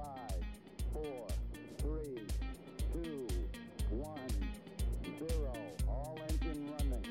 [0.00, 0.44] Five,
[0.92, 1.26] four,
[1.78, 2.26] three,
[2.92, 3.26] two,
[3.90, 4.28] one,
[5.18, 5.52] zero.
[5.88, 7.04] All engine running.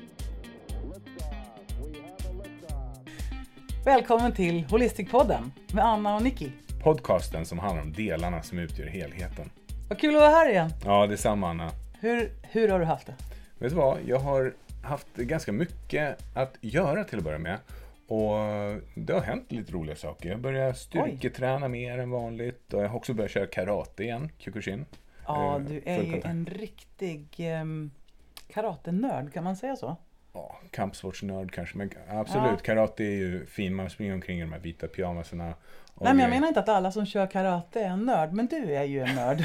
[0.84, 1.60] Liftoff.
[1.78, 3.84] We have a liftoff.
[3.84, 6.50] Välkommen till Holistikpodden med Anna och Nicky.
[6.82, 9.50] Podcasten som handlar om delarna som utgör helheten.
[9.88, 10.70] Vad kul att vara här igen.
[10.84, 11.70] Ja, detsamma Anna.
[12.00, 13.14] Hur, hur har du haft det?
[13.58, 13.98] Vet du vad?
[14.06, 17.58] Jag har haft ganska mycket att göra till att börja med.
[18.10, 18.36] Och
[18.94, 20.28] det har hänt lite roliga saker.
[20.28, 22.74] Jag börjar styrketräna mer än vanligt.
[22.74, 24.84] Och jag har också börjat köra karate igen, Kyokushin.
[25.26, 27.26] Ja, Eh, du är ju en riktig
[27.62, 27.90] um,
[28.48, 29.96] karatenörd, kan man säga så?
[30.32, 32.62] Ja, kampsportsnörd kanske, men absolut.
[32.62, 33.74] Karate är ju fin.
[33.74, 35.54] Man springer omkring i de här vita pyjamasarna.
[36.02, 38.74] Nej, men jag menar inte att alla som kör karate är en nörd, men du
[38.74, 39.44] är ju en nörd.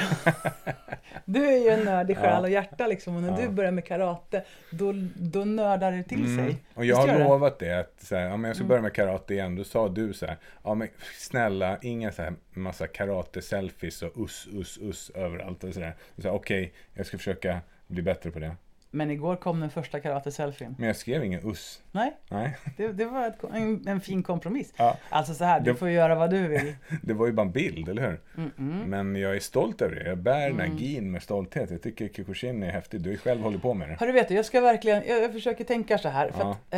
[1.26, 2.40] du är ju en nörd i själ Ja.
[2.40, 3.16] och hjärta liksom.
[3.16, 3.38] Och när Ja.
[3.48, 6.38] du börjar med karate, då, då nördar det till Mm.
[6.46, 6.58] sig.
[6.74, 8.68] Och jag Visst har lovat det att så här, ja, jag ska Mm.
[8.68, 9.56] börja med karate igen.
[9.56, 14.48] Då sa du så här, ja men snälla, inga så här massa karate-selfies och us,
[14.54, 15.96] us, us överallt och sådär.
[16.18, 18.56] Så här, okej, jag ska försöka bli bättre på det.
[18.96, 20.76] Men igår kom den första karate-selfien.
[20.78, 21.82] Men jag skrev ingen us.
[21.92, 24.74] Nej, Nej, det, det var ett, en, en fin kompromiss.
[24.78, 26.76] ja, Alltså så här, du Det- får göra vad du vill.
[27.04, 28.20] det var ju bara en bild, eller hur?
[28.36, 28.86] Mm-mm.
[28.86, 30.08] Men jag är stolt över det.
[30.10, 30.72] Jag bär den Mm.
[30.72, 31.72] här gin med stolthet.
[31.72, 33.02] Jag tycker Kyokushin är häftig.
[33.02, 34.12] Du har ju själv hållit på med det.
[34.12, 36.32] Vet du, jag ska verkligen, jag, jag försöker tänka så här.
[36.32, 36.52] För Ja.
[36.52, 36.74] att,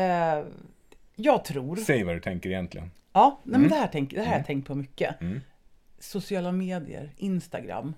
[0.45, 0.51] eh,
[1.15, 2.91] jag tror, Säg vad du tänker egentligen.
[3.13, 3.69] ja, nej, men Mm.
[3.69, 4.45] det här, tänk, det här har jag Mm.
[4.45, 5.21] tänkt på mycket.
[5.21, 5.41] Mm.
[5.99, 7.93] Sociala medier, Instagram.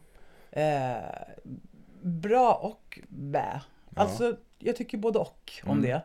[0.52, 0.94] Eh,
[2.02, 3.62] bra och bä.
[3.96, 5.82] Alltså, jag tycker både och om Mm.
[5.84, 6.02] det.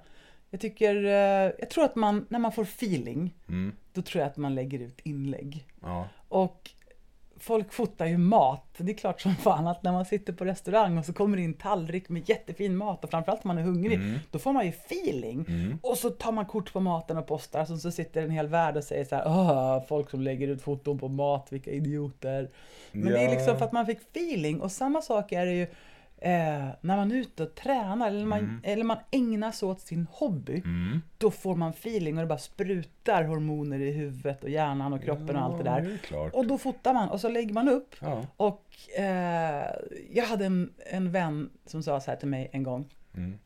[0.51, 3.73] Jag tycker, eh, jag tror att man, när man får feeling, Mm.
[3.93, 5.67] då tror jag att man lägger ut inlägg.
[5.83, 6.09] Ja.
[6.29, 6.71] Och
[7.37, 8.75] folk fotar ju mat.
[8.77, 11.43] Det är klart som fan att när man sitter på restaurang och så kommer det
[11.43, 14.19] in tallrik med jättefin mat och framförallt om man är hungrig, Mm.
[14.31, 15.45] då får man ju feeling.
[15.49, 15.79] Mm.
[15.83, 18.77] Och så tar man kort på maten och postar, så, så sitter en hel värld
[18.77, 22.51] och säger så här, Åh, folk som lägger ut foton på mat, vilka idioter.
[22.93, 23.31] Men det är Ja.
[23.31, 25.67] liksom för att man fick feeling och samma sak är det ju
[26.25, 28.61] eh, när man är ute och tränar eller man, Mm.
[28.63, 30.63] eller man ägnar sig åt sin hobby.
[30.65, 31.01] Mm.
[31.19, 35.37] Då får man feeling och det bara sprutar hormoner i huvudet och hjärnan och kroppen
[35.37, 35.99] och allt det Ja, där.
[36.11, 36.31] det.
[36.31, 37.95] Och då fotar man och så lägger man upp.
[38.01, 38.27] Ja.
[38.37, 38.65] Och
[38.99, 39.67] eh,
[40.11, 42.89] jag hade en, en vän som sa så här till mig en gång.
[43.17, 43.39] Mm.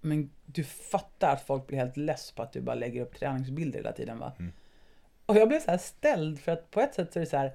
[0.00, 3.78] Men du fattar att folk blir helt less på att du bara lägger upp träningsbilder
[3.78, 4.32] hela tiden va?
[4.38, 4.52] Mm.
[5.26, 7.36] Och jag blev så här ställd för att på ett sätt så är det så
[7.36, 7.52] här.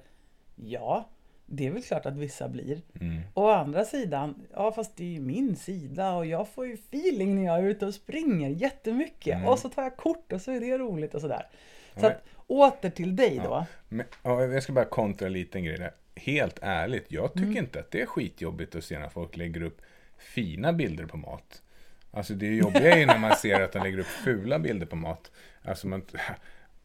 [0.54, 1.08] Ja,
[1.46, 2.80] det är väl klart att vissa blir.
[3.00, 3.20] Mm.
[3.34, 7.34] Å andra sidan, ja fast det är ju min sida och jag får ju feeling
[7.34, 9.34] när jag är ute och springer jättemycket.
[9.34, 9.48] Mm.
[9.48, 11.46] Och så tar jag kort och så är det roligt och sådär.
[11.94, 13.42] Så Men- att åter till dig då.
[13.50, 13.66] Ja.
[13.88, 15.90] Men, ja, jag ska bara kontra en liten grej där.
[16.16, 17.56] Helt ärligt, jag tycker Mm.
[17.56, 19.80] inte att det är skitjobbigt att se när folk lägger upp
[20.18, 21.62] fina bilder på mat.
[22.10, 24.96] Alltså det jobbiga är ju när man ser att de lägger upp fula bilder på
[24.96, 25.30] mat.
[25.62, 26.02] Alltså man...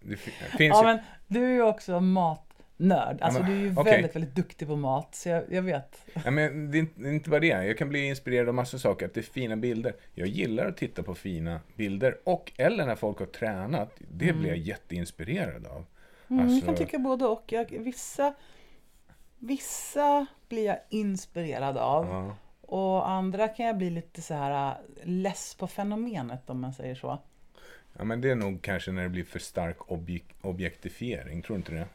[0.04, 0.86] Det fi- finns Ja ju...
[0.88, 2.00] men du är ju också
[2.82, 3.22] matnörd.
[3.22, 3.92] Alltså men, du är ju okej.
[3.94, 5.16] väldigt, väldigt duktig på mat.
[5.16, 6.06] Så jag, jag vet.
[6.26, 7.48] Ja, men det är inte- bara det.
[7.48, 9.06] Jag kan bli inspirerad av massa saker.
[9.06, 9.94] Att det är fina bilder.
[10.14, 12.18] Jag gillar att titta på fina bilder.
[12.24, 13.96] Och eller när folk har tränat.
[14.12, 15.86] Det blir jag jätteinspirerad av.
[16.30, 17.44] Mm, Alltså- Jag kan tycka både och.
[17.52, 18.34] Jag, vissa,
[19.40, 22.06] vissa blir jag inspirerad av.
[22.06, 22.36] Ja.
[22.62, 26.96] Och andra kan jag bli lite så här äh, less på fenomenet om man säger
[26.96, 27.20] så.
[27.98, 31.42] ja, men det är nog kanske när det blir för stark objek- objektifiering.
[31.42, 31.88] Tror du inte det?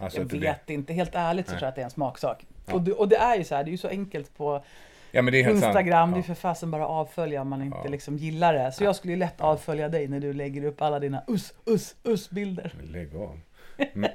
[0.00, 0.74] Alltså jag det vet blir...
[0.76, 0.92] inte.
[0.92, 1.58] Helt ärligt så Nej.
[1.58, 2.46] tror jag att det är en smaksak.
[2.66, 2.74] Ja.
[2.74, 4.64] Och, det, och det är ju så här, det är ju så enkelt på
[5.12, 5.38] Ja, det.
[5.40, 6.10] Instagram.
[6.10, 6.22] Det är Ja.
[6.22, 7.90] för fasen bara avfölja om man inte Ja.
[7.90, 8.72] liksom gillar det.
[8.72, 11.96] Så jag skulle ju lätt avfölja dig när du lägger upp alla dina us, us,
[12.04, 12.72] us bilder.
[12.76, 13.40] Men Lägg av.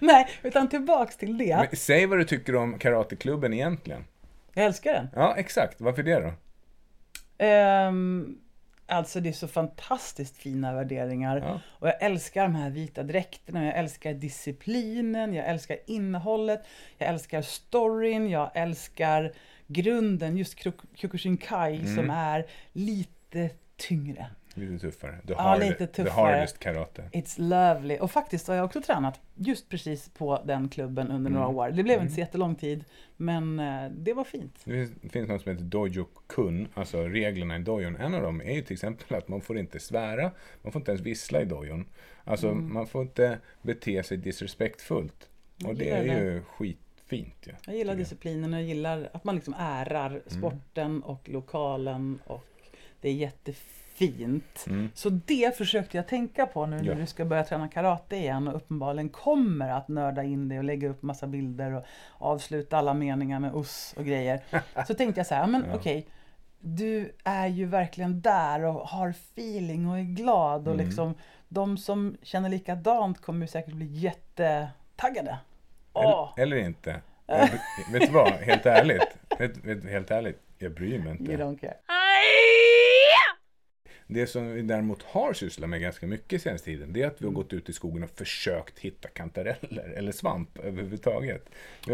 [0.00, 1.56] Nej, utan tillbaks till det.
[1.56, 4.04] Men säg vad du tycker om Karateklubben egentligen.
[4.54, 5.08] Jag älskar den.
[5.14, 5.80] Ja, exakt.
[5.80, 6.32] Varför det då?
[7.44, 8.38] Ehm,
[8.88, 11.36] alltså det är så fantastiskt fina värderingar.
[11.36, 11.60] Ja.
[11.68, 16.62] Och jag älskar de här vita dräkterna, jag älskar disciplinen, jag älskar innehållet,
[16.98, 19.32] jag älskar storyn, jag älskar
[19.66, 21.96] grunden, just Kyo- Kyokushinkai Mm.
[21.96, 24.26] som är lite tyngre.
[24.58, 25.18] Lite tuffare.
[25.26, 26.10] The, Ja, hard, lite the tuffare.
[26.34, 27.02] hardest karate.
[27.12, 27.98] It's lovely.
[27.98, 31.56] Och faktiskt har jag också tränat just precis på den klubben under några Mm.
[31.56, 31.70] år.
[31.70, 32.02] Det blev Mm.
[32.02, 32.84] inte så jättelång tid,
[33.16, 34.60] men eh, det var fint.
[34.64, 37.96] Det finns, det finns något som heter Dojo Kun, alltså reglerna i dojon.
[37.96, 40.30] En av dem är ju till exempel att man får inte svära,
[40.62, 41.86] man får inte ens vissla i dojon.
[42.24, 42.72] Alltså Mm.
[42.72, 45.28] man får inte bete sig disrespektfullt.
[45.66, 46.20] Och det är det.
[46.24, 47.52] ju skitfint ju.
[47.66, 52.44] Jag gillar disciplinen och jag gillar att man liksom ärar sporten och lokalen och
[53.00, 53.74] det är jättefint.
[54.00, 54.90] Mm.
[54.94, 56.94] Så det försökte jag tänka på nu när Ja.
[56.94, 60.88] du ska börja träna karate igen och uppenbarligen kommer att nörda in det och lägga
[60.88, 61.84] upp massa bilder och
[62.18, 64.40] avsluta alla meningar med us och grejer.
[64.86, 65.74] Så tänkte jag så här, men Ja.
[65.76, 66.06] okej,
[66.60, 70.86] du är ju verkligen där och har feeling och är glad och Mm.
[70.86, 71.14] liksom
[71.48, 75.38] de som känner likadant kommer ju säkert bli jättetaggade.
[75.92, 76.32] Åh.
[76.36, 77.00] Eller, eller inte.
[77.26, 77.48] Jag,
[77.92, 78.32] vet du vad?
[78.32, 79.16] Helt ärligt.
[79.38, 80.40] Vet, vet, helt ärligt.
[80.58, 81.36] Jag bryr mig You inte.
[81.44, 81.74] don't care.
[84.10, 87.26] Det som vi däremot har sysslat med ganska mycket senaste tiden, det är att vi
[87.26, 91.48] har gått ut i skogen och försökt hitta kantareller eller svamp överhuvudtaget.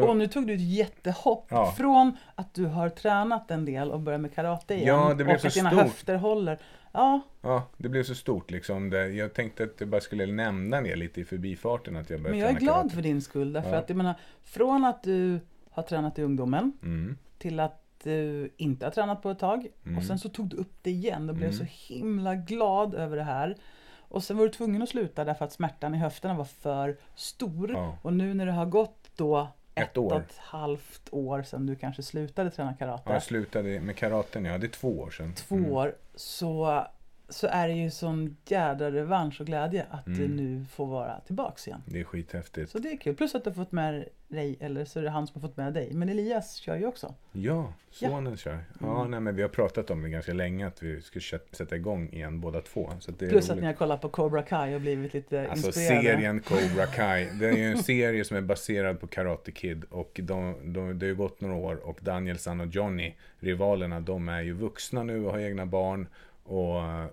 [0.08, 1.74] Och nu tog du ett jättehopp Ja.
[1.78, 4.86] från att du har tränat en del och börjat med karate igen.
[4.86, 5.82] Ja, det blev och så att dina stort.
[5.82, 6.58] höfter håller.
[6.92, 8.92] Ja, Ja, det blev så stort liksom.
[8.92, 12.46] Jag tänkte att jag bara skulle nämna det lite i förbifarten att jag började men
[12.48, 12.94] jag är glad karate.
[12.94, 13.52] för din skull.
[13.52, 13.76] Därför Ja.
[13.76, 14.14] att jag menar,
[14.44, 15.40] från att du
[15.70, 17.16] har tränat i ungdomen Mm.
[17.38, 19.66] till att du inte har tränat på ett tag.
[19.86, 19.98] Mm.
[19.98, 21.58] Och sen så tog du upp det igen och blev Mm.
[21.66, 23.56] så himla glad över det här.
[23.98, 27.70] Och sen var du tvungen att sluta därför att smärtan i höfterna var för stor.
[27.72, 27.98] Ja.
[28.02, 30.12] Och nu när det har gått då Ett ett år.
[30.12, 33.02] och ett halvt år sedan du kanske slutade träna karate.
[33.06, 34.58] Ja, jag slutade med karaten, ja.
[34.58, 35.34] Det är två år sedan.
[35.34, 35.70] två Mm.
[35.72, 36.86] år så,
[37.28, 40.36] så är det ju sån jädra revansch och glädje att du Mm.
[40.36, 41.82] nu får vara tillbaks igen.
[41.86, 42.70] Det är skithäftigt.
[42.70, 43.14] Så det är kul.
[43.16, 45.56] Plus att du har fått med dig, eller så är det han som har fått
[45.56, 45.92] med dig.
[45.92, 47.14] Men Elias kör ju också.
[47.32, 48.58] Ja, sonen kör.
[48.80, 49.10] Ja, Mm.
[49.10, 51.20] nej, men vi har pratat om det ganska länge att vi ska
[51.52, 52.90] sätta igång igen båda två.
[53.00, 53.60] Så att det är Plus att roligt.
[53.62, 56.02] ni har kollat på Cobra Kai och blivit lite Alltså inspirerade.
[56.02, 57.28] serien Cobra Kai.
[57.40, 59.84] Det är ju en serie som är baserad på Karate Kid.
[59.90, 61.74] Och de, de, det har ju gått några år.
[61.88, 66.06] Och Danielsson och Johnny, rivalerna, de är ju vuxna nu och har egna barn.
[66.44, 67.06] Och eh,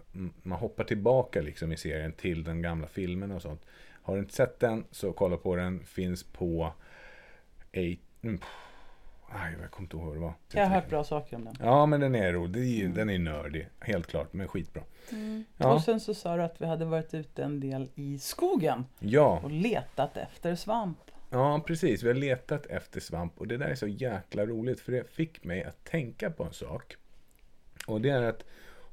[0.44, 3.66] man hoppar tillbaka liksom i serien till den gamla filmen och sånt.
[4.04, 5.86] Har du inte sett den så kolla på den.
[5.86, 6.74] Finns på...
[7.72, 8.40] Eight, mm,
[9.30, 10.34] aj, jag kommer inte ihåg vad det var.
[10.54, 11.56] Jag har hört bra saker om den.
[11.60, 12.94] Ja, men den är rolig.
[12.94, 14.84] Den är nördig, helt klart, men skitbra.
[15.58, 15.74] Ja.
[15.74, 19.40] Och sen så sa du att vi hade varit ute en del i skogen Ja,
[19.44, 20.98] och letat efter svamp.
[21.30, 22.04] ja, precis.
[22.04, 25.44] Vi har letat efter svamp och det där är så jäkla roligt för det fick
[25.44, 26.96] mig att tänka på en sak.
[27.88, 28.44] Och det är att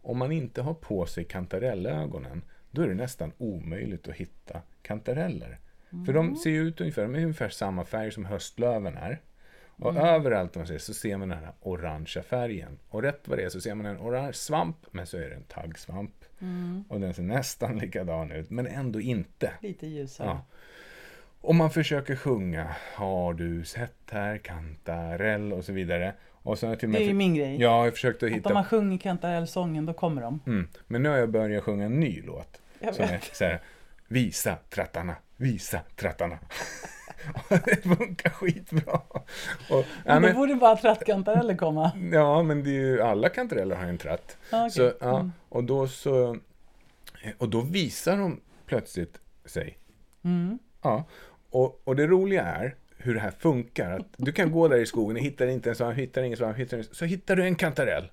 [0.02, 5.58] om man inte har på sig kantarellögonen då är det nästan omöjligt att hitta kantareller.
[6.06, 9.20] För de ser ju ut ungefär, de är ungefär samma färg som höstlöven är.
[9.76, 12.78] Och överallt man ser så ser man den här orangea färgen.
[12.88, 15.34] Och rätt vad det är så ser man en orange svamp, men så är det
[15.34, 16.24] en taggsvamp.
[16.88, 19.52] Och den ser nästan likadan ut, men ändå inte.
[19.60, 20.28] Lite ljusare.
[20.28, 20.44] Ja.
[21.40, 26.14] Och man försöker sjunga Har du sett här kantarell och så vidare.
[26.42, 27.52] Och sen har jag till och Det är ju min grej.
[27.54, 28.48] Ja, jag har försökt att Att hitta...
[28.48, 30.40] om man sjunger kantarellsången då kommer de.
[30.46, 30.68] Mm.
[30.86, 32.60] Men nu har jag börjat sjunga en ny låt.
[32.78, 33.36] Jag Som är vet.
[33.36, 33.60] så här,
[34.08, 36.38] Visa trattarna, visa trattarna.
[37.48, 39.00] Det funkar skitbra.
[39.70, 41.90] Och, Men då men, borde bara trattkantareller komma.
[42.12, 44.36] ja, men det är ju, alla kantareller har en tratt.
[44.50, 44.70] Ja, okej.
[44.70, 45.32] Så, ja, Mm.
[45.48, 46.36] och då så...
[47.38, 49.78] Och då visar de plötsligt sig.
[50.24, 50.58] Mm.
[50.82, 51.04] Ja,
[51.50, 53.90] och, och det roliga är hur det här funkar.
[53.90, 56.56] Att du kan gå där i skogen och hittar inte en svamp, hittar ingen svamp,
[56.58, 58.10] hittar ingen, så hittar du en kantarell.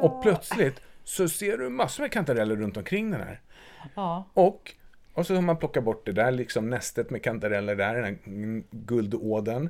[0.00, 3.40] Och plötsligt så ser du massor med kantareller runt omkring den här.
[3.94, 4.24] Ja.
[4.34, 4.74] Och,
[5.12, 8.18] och så har man plockat bort det där, liksom nästet med kantareller där, den här
[8.70, 9.68] guldåden.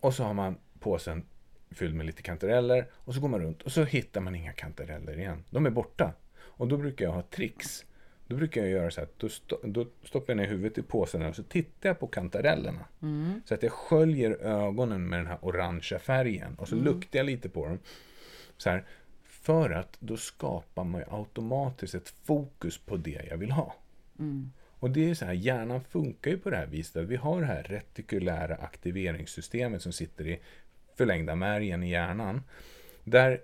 [0.00, 1.24] Och så har man påsen
[1.70, 2.86] fylld med lite kantareller.
[2.92, 5.44] Och så går man runt och så hittar man inga kantareller igen.
[5.50, 6.12] De är borta.
[6.38, 7.84] Och då brukar jag ha tricks.
[8.28, 11.22] Då brukar jag göra så att då, sto- då stoppar jag ner huvudet i påsen
[11.22, 12.84] och så tittar jag på kantarellerna.
[13.44, 16.54] Så att jag sköljer ögonen med den här orangea färgen.
[16.58, 17.78] Och så luktar jag lite på dem.
[18.56, 18.84] Så här,
[19.24, 23.74] för att då skapar man ju automatiskt ett fokus på det jag vill ha.
[24.80, 26.96] Och det är så här, hjärnan funkar ju på det här viset.
[26.96, 30.40] Att vi har det här retikulära aktiveringssystemet som sitter i
[30.96, 32.42] förlängda märgen i hjärnan.
[33.04, 33.40] Där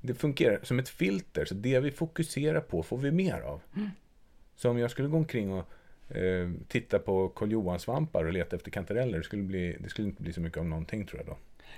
[0.00, 3.60] det fungerar som ett filter, så det vi fokuserar på får vi mer av.
[4.58, 5.64] Så om jag skulle gå omkring och
[6.16, 10.22] eh, titta på Karl Johan-svampar och leta efter kantareller, det skulle, bli, det skulle inte
[10.22, 11.36] bli så mycket av någonting tror jag då.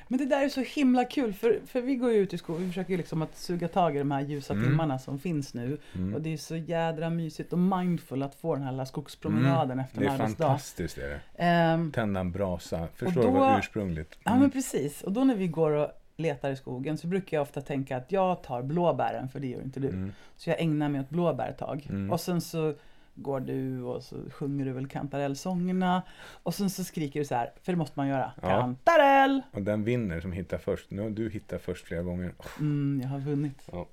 [0.08, 2.62] Men det där är så himla kul för, för vi går ju ut i skogen,
[2.62, 4.64] vi försöker ju liksom att suga tag i de här ljusa Mm.
[4.64, 5.78] timmarna som finns nu.
[6.14, 9.96] Och det är så jädra mysigt och mindful att få den här lilla skogspromenaden efter
[9.96, 10.08] Mm.
[10.08, 10.44] Det en är arbetsdag.
[10.46, 11.20] fantastiskt är det.
[11.44, 12.88] Ehm, Tända en brasa.
[12.94, 14.18] Förstår då- du vad ursprungligt?
[14.24, 14.40] Ja Mm.
[14.42, 15.02] men precis.
[15.02, 15.88] Och då när vi går och
[16.20, 19.62] letar i skogen så brukar jag ofta tänka att jag tar blåbären för det gör
[19.62, 19.88] inte du.
[19.88, 20.12] Mm.
[20.36, 21.86] Så jag ägnar mig åt blåbär ett tag.
[21.90, 22.10] Mm.
[22.12, 22.74] Och sen så
[23.14, 26.02] går du och så sjunger du väl kantarellsångerna.
[26.42, 28.32] Och sen så skriker du så här, för det måste man göra.
[28.42, 28.48] Ja.
[28.48, 29.42] Kantarell!
[29.52, 30.90] Och den vinner som hittar först.
[30.90, 32.32] Nu har du hittat först flera gånger.
[32.58, 33.62] Mm, jag har vunnit.
[33.72, 33.86] Ja.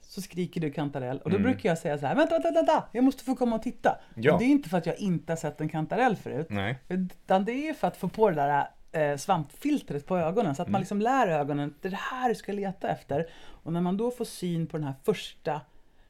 [0.00, 1.50] Så skriker du kantarell och då Mm.
[1.50, 3.98] brukar jag säga så här, vänta, vänta, vänta, jag måste få komma och titta.
[4.14, 4.32] Ja.
[4.32, 6.46] Och det är inte för att jag inte har sett en kantarell förut.
[6.50, 6.78] Nej.
[6.88, 10.62] Utan det är ju för att få på det där eh, svampfiltret på ögonen så
[10.62, 10.72] att Mm.
[10.72, 13.30] man liksom lär ögonen det är det här du ska leta efter.
[13.46, 15.60] Och när man då får syn på den här första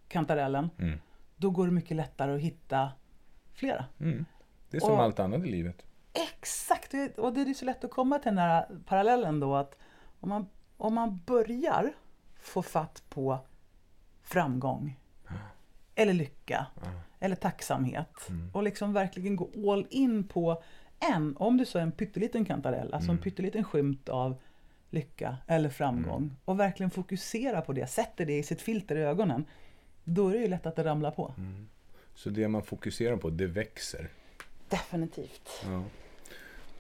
[0.09, 0.99] kantarellen Mm.
[1.37, 2.93] då går det mycket lättare att hitta
[3.55, 3.85] flera.
[4.01, 4.25] Mm.
[4.71, 5.83] Det är som Och- allt annat i livet.
[6.33, 6.95] Exakt!
[7.19, 9.79] Och det är så lätt att komma till den här parallellen då att
[10.21, 11.93] om man, om man börjar
[12.41, 13.39] få fatt på
[14.23, 15.01] framgång
[15.95, 16.67] eller lycka
[17.21, 20.63] eller tacksamhet och liksom verkligen gå all in på
[21.01, 23.17] en, om du så är en pytteliten kantarell, alltså Mm.
[23.19, 24.37] en pytteliten skymt av
[24.91, 26.37] lycka eller framgång Mm.
[26.45, 29.45] och verkligen fokuserar på det, sätter det i sitt filter i ögonen,
[30.05, 31.35] då är det ju lätt att det ramlar på.
[31.39, 31.69] Mm.
[32.15, 34.09] Så det man fokuserar på, det växer.
[34.69, 35.51] Definitivt.
[35.65, 35.83] Ja.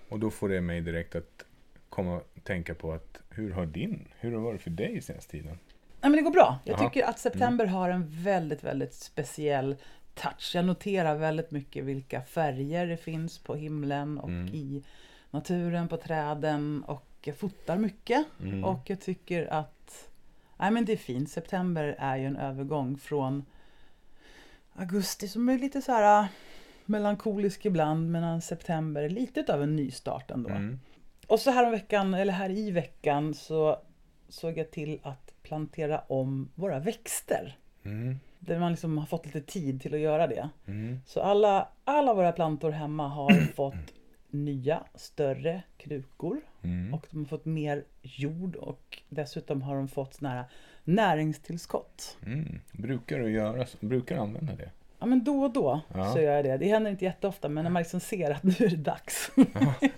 [0.08, 1.44] Och då får det mig direkt att
[1.88, 5.30] komma och tänka på att hur har din, hur har det varit för dig senaste
[5.30, 5.58] tiden?
[6.00, 6.58] Nej, men det går bra.
[6.64, 6.88] Jag Jaha.
[6.90, 9.76] tycker att september har en väldigt, väldigt speciell
[10.16, 10.54] touch.
[10.54, 14.54] Jag noterar väldigt mycket vilka färger det finns på himlen och Mm.
[14.54, 14.82] i
[15.30, 18.26] naturen, på träden och jag fotar mycket.
[18.42, 18.64] Mm.
[18.64, 20.08] Och jag tycker att
[20.56, 21.30] nej, men det är fint.
[21.30, 23.44] September är ju en övergång från
[24.74, 26.28] augusti som är lite så här äh,
[26.84, 30.50] melankolisk ibland medan september är lite av en nystart ändå.
[30.50, 30.80] Mm.
[31.26, 33.78] Och så här om veckan, eller här i veckan så
[34.28, 37.58] såg jag till att plantera om våra växter.
[37.84, 38.18] Mm.
[38.46, 40.48] Där man liksom har fått lite tid till att göra det.
[40.66, 41.00] Mm.
[41.06, 43.74] Så alla, alla våra plantor hemma har fått
[44.30, 46.40] nya, större krukor.
[46.62, 46.94] Mm.
[46.94, 50.44] Och de har fått mer jord och dessutom har de fått såna här
[50.84, 52.16] näringstillskott.
[52.26, 52.60] Mm.
[52.72, 54.70] Brukar du göra, så- brukar du använda det?
[54.98, 56.12] Ja men då och då Ja.
[56.12, 56.56] så gör jag det.
[56.56, 59.30] Det händer inte jätteofta men när man liksom ser att nu är det dags.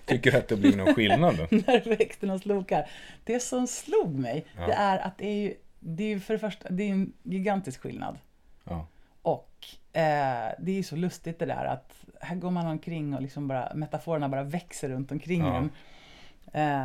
[0.07, 1.47] Tycker du att det blir någon skillnad då?
[1.67, 2.91] när växterna slokar.
[3.25, 4.67] Det som slog mig, Ja.
[4.67, 7.81] det är att det är ju, det är för det första, det är en gigantisk
[7.81, 8.19] skillnad.
[8.71, 8.87] Ja.
[9.23, 13.23] Och eh, det är ju så lustigt det där att här går man omkring och
[13.23, 15.57] liksom bara, metaforerna bara växer runt omkring Ja.
[15.57, 15.71] en.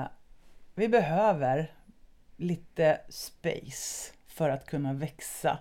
[0.01, 0.07] Eh,
[0.75, 1.71] vi behöver
[2.37, 5.57] lite space för att kunna växa.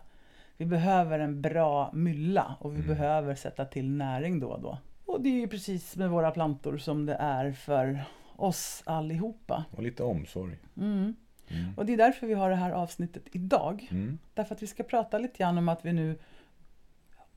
[0.56, 2.88] Vi behöver en bra mylla och vi Mm.
[2.88, 4.78] behöver sätta till näring då och då.
[5.06, 8.04] Och det är ju precis med våra plantor som det är för
[8.36, 9.64] oss allihopa.
[9.70, 10.56] Och lite omsorg.
[10.76, 11.16] Mm.
[11.52, 11.74] Mm.
[11.76, 13.88] Och det är därför vi har det här avsnittet idag.
[13.90, 14.18] Mm.
[14.34, 16.18] Därför att vi ska prata lite grann om att vi nu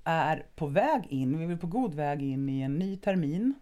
[0.04, 3.54] är på väg in, vi är på god väg in i en ny termin.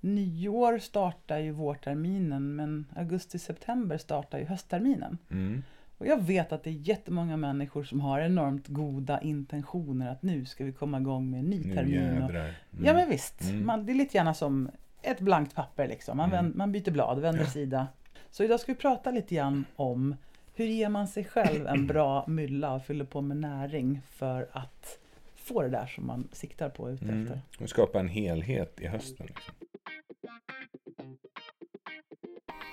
[0.00, 5.18] Nyår startar ju vårterminen men augusti-september startar ju höstterminen.
[5.30, 5.62] Mm.
[5.98, 10.44] Och jag vet att det är jättemånga människor som har enormt goda intentioner att nu
[10.44, 12.22] ska vi komma igång med en ny termin.
[12.22, 12.30] Och.
[12.30, 12.52] Mm.
[12.84, 13.66] ja men visst, Mm.
[13.66, 14.70] man, det är lite grann som
[15.02, 16.16] ett blankt papper liksom.
[16.16, 16.44] Man, Mm.
[16.44, 17.86] vänd, man byter blad, vänder sida.
[18.30, 20.16] Så idag ska vi prata lite grann om
[20.54, 24.98] hur ger man sig själv en bra mylla och fyller på med näring för att
[25.36, 27.22] få det där som man siktar på ute Mm.
[27.22, 27.40] efter.
[27.62, 29.26] Och skapa en helhet i hösten.
[29.26, 29.54] Liksom.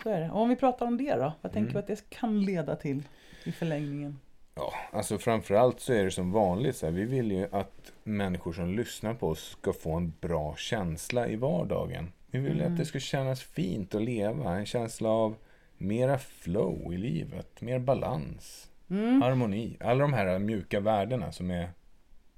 [0.04, 0.30] Så är det.
[0.32, 1.80] Och om vi pratar om det då, vad tänker Mm.
[1.80, 3.04] att det kan leda till
[3.44, 4.20] i förlängningen?
[4.56, 8.54] Ja, alltså framförallt så är det som vanligt så här, vi vill ju att människor
[8.54, 12.12] som lyssnar på oss ska få en bra känsla i vardagen.
[12.32, 12.72] Vi vill Mm.
[12.74, 15.36] att det ska kännas fint att leva, en känsla av
[15.77, 19.22] mera flow i livet, mer balans, Mm.
[19.22, 19.77] harmoni.
[19.79, 21.69] Alla de här mjuka värdena som är...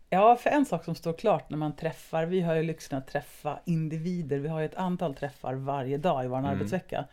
[0.10, 3.08] Ja, för en sak som står klart när man träffar, vi har ju lyxen att
[3.08, 6.50] träffa individer, vi har ju ett antal träffar varje dag i vår Mm.
[6.51, 7.05] arbetsvecka.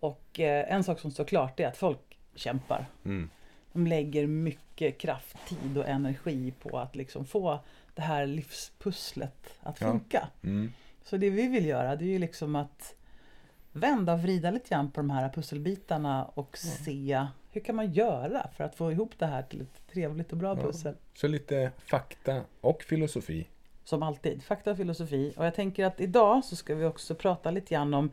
[0.00, 2.86] Och eh, en sak som står klart är att folk kämpar.
[3.04, 3.30] Mm,
[3.72, 7.58] De lägger mycket kraft, tid och energi på att liksom få
[7.94, 9.86] det här livspusslet att Ja.
[9.90, 10.28] funka.
[10.42, 10.72] mm,
[11.04, 12.94] Så det vi vill göra det är ju liksom att
[13.72, 18.48] vända och vrida lite grann på de här pusselbitarna och se hur kan man göra
[18.56, 20.62] för att få ihop det här till ett trevligt och bra Ja.
[20.62, 20.94] pussel.
[21.14, 23.46] så lite fakta och filosofi.
[23.84, 25.34] Som alltid, fakta och filosofi.
[25.36, 28.10] Och jag tänker att idag så ska vi också prata lite grann om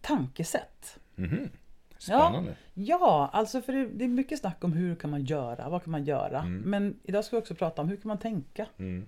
[0.00, 0.98] tankesätt.
[1.14, 1.48] Mhm.
[1.98, 2.56] Spännande.
[2.74, 5.90] Ja, alltså för det, det är mycket snack om hur kan man göra, vad kan
[5.90, 6.38] man göra.
[6.40, 6.58] Mm.
[6.70, 8.66] Men idag ska vi också prata om hur kan man tänka.
[8.78, 9.06] Mm,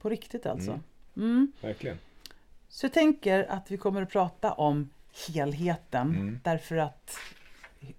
[0.00, 0.70] På riktigt alltså.
[0.70, 0.82] Mm.
[1.16, 1.52] Mm.
[1.60, 1.98] verkligen.
[2.68, 4.90] Så jag tänker att vi kommer att prata om
[5.28, 6.08] helheten.
[6.10, 6.40] Mm.
[6.44, 7.16] Därför att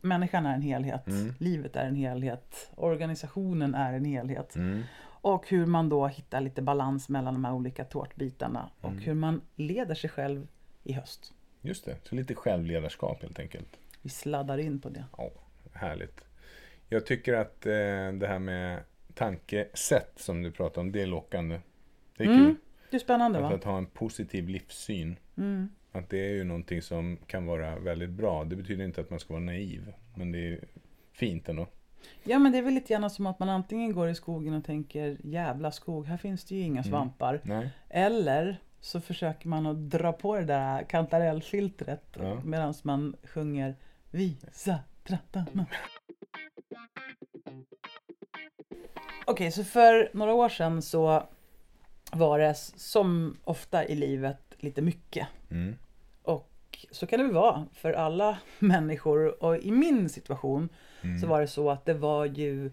[0.01, 1.07] människan är en helhet.
[1.07, 1.33] Mm.
[1.37, 2.69] Livet är en helhet.
[2.75, 4.55] Organisationen är en helhet.
[4.55, 4.83] Mm,
[5.21, 8.69] Och hur man då hittar lite balans mellan de här olika tårtbitarna.
[8.81, 8.99] Och Mm.
[9.03, 10.47] hur man leder sig själv
[10.83, 11.33] i höst.
[11.61, 13.67] just det, så lite självledarskap helt enkelt.
[14.01, 15.03] Vi sladdar in på det.
[15.17, 15.29] Ja,
[15.73, 16.21] härligt.
[16.89, 17.71] Jag tycker att eh,
[18.19, 21.59] det här med tankesätt som du pratar om, det är lockande.
[22.17, 22.55] Det är Mm, kul.
[22.89, 23.55] Det är spännande Att, va?
[23.55, 25.15] att ha en positiv livssyn.
[25.37, 25.69] Mm.
[25.91, 28.43] Att det är ju någonting som kan vara väldigt bra.
[28.43, 29.93] Det betyder inte att man ska vara naiv.
[30.15, 30.59] Men det är
[31.13, 31.67] fint ändå.
[32.23, 34.65] Ja men det är väl lite grann som att man antingen går i skogen och
[34.65, 36.83] tänker jävla skog, här finns det ju inga Mm.
[36.91, 37.41] svampar.
[37.43, 37.69] Nej.
[37.89, 42.41] Eller så försöker man att dra på det där kantarellfiltret Ja.
[42.45, 43.75] medan man sjunger
[44.11, 45.65] Visa trattarna.
[49.25, 51.23] Okej, så för några år sedan så
[52.11, 55.27] var det som ofta i livet lite mycket.
[55.51, 55.75] Mm.
[56.23, 59.43] Och så kan det väl vara för alla människor.
[59.43, 60.69] Och i min situation
[61.01, 61.19] Mm.
[61.19, 62.71] så var det så att det var ju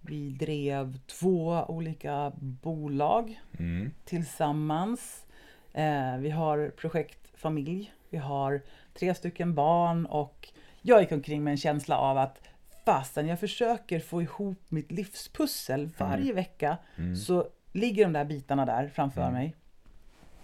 [0.00, 3.90] vi drev två olika bolag Mm.
[4.04, 5.26] tillsammans.
[5.72, 7.92] Eh, vi har projekt familj.
[8.10, 8.60] Vi har
[8.94, 10.48] tre stycken barn och
[10.82, 12.38] jag gick omkring med en känsla av att
[12.84, 16.76] fastän jag försöker få ihop mitt livspussel varje vecka
[17.16, 19.54] så ligger de där bitarna där framför mig.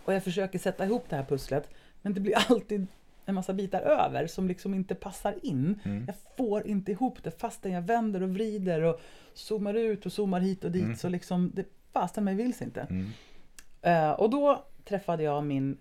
[0.04, 1.68] Och jag försöker sätta ihop det här pusslet
[2.02, 2.86] men det blir alltid
[3.24, 5.80] en massa bitar över som liksom inte passar in.
[6.06, 9.00] Jag får inte ihop det fastän jag vänder och vrider och
[9.34, 12.86] zoomar ut och zoomar hit och dit så liksom det fasten mig vilse inte.
[13.82, 15.78] Eh, och då träffade jag min,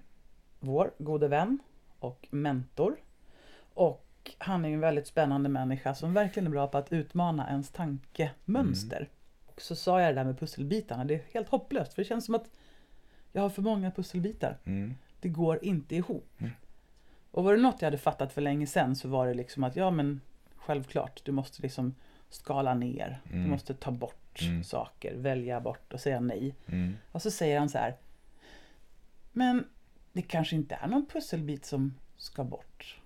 [0.60, 1.60] vår gode vän
[2.00, 2.96] och mentor.
[3.74, 7.50] Och han är ju en väldigt spännande människa som verkligen är bra på att utmana
[7.50, 9.10] ens tankemönster.
[9.46, 12.26] Och så sa jag det där med pusselbitarna, det är helt hopplöst för det känns
[12.26, 12.50] som att
[13.32, 14.58] jag har för många pusselbitar.
[14.66, 14.96] Mm.
[15.20, 16.40] Det går inte ihop.
[17.32, 19.76] Och var det något jag hade fattat för länge sedan så var det liksom att
[19.76, 20.22] ja men
[20.56, 21.96] självklart, du måste liksom
[22.30, 23.22] skala ner.
[23.32, 26.56] Du måste ta bort saker, välja bort och säga nej.
[26.66, 26.98] Mm.
[27.12, 27.96] Och så säger han så här.
[29.32, 29.68] Men
[30.14, 33.02] det kanske inte är någon pusselbit som ska bort.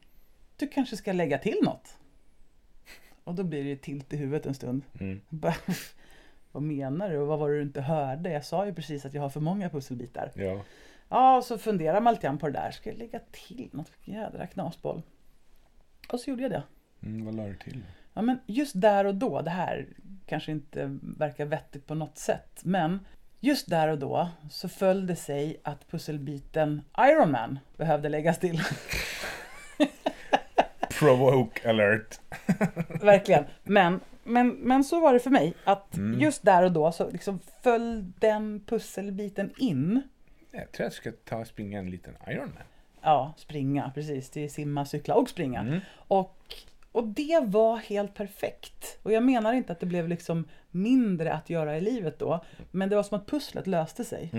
[0.57, 1.97] Du kanske ska lägga till något.
[3.23, 4.81] Och då blir det tilt i huvudet en stund.
[4.99, 5.21] Mm.
[6.55, 7.17] Vad menar du?
[7.17, 8.29] Och vad var det du inte hörde?
[8.29, 10.31] Jag sa ju precis att jag har för många pusselbitar.
[10.35, 10.61] Ja.
[11.09, 12.71] Ja, så funderar man lite grann på det där.
[12.71, 13.91] Ska jag lägga till något?
[14.03, 15.01] Jädra knasboll.
[16.09, 16.63] Och så gjorde jag det.
[17.03, 17.83] Mm, vad la du till?
[18.13, 19.87] Ja, men just där och då, det här
[20.25, 22.99] kanske inte verkar vettigt på något sätt, men
[23.39, 28.59] just där och då så föll det sig att pusselbiten Iron Man behövde läggas till.
[30.99, 32.19] Provoke alert.
[33.01, 33.45] Verkligen.
[33.63, 37.39] Men, men, men så var det för mig, att just där och då så liksom
[37.61, 40.01] föll den pusselbiten in.
[40.51, 42.63] Jag tror jag ska ta och springa en liten Ironman.
[43.01, 44.29] Ja, springa, precis.
[44.29, 45.81] Det är simma, cykla och springa.
[45.95, 46.55] Och,
[46.91, 48.99] och det var helt perfekt.
[49.03, 52.89] Och jag menar inte att det blev liksom mindre att göra i livet då, men
[52.89, 54.31] det var som att pusslet löste sig.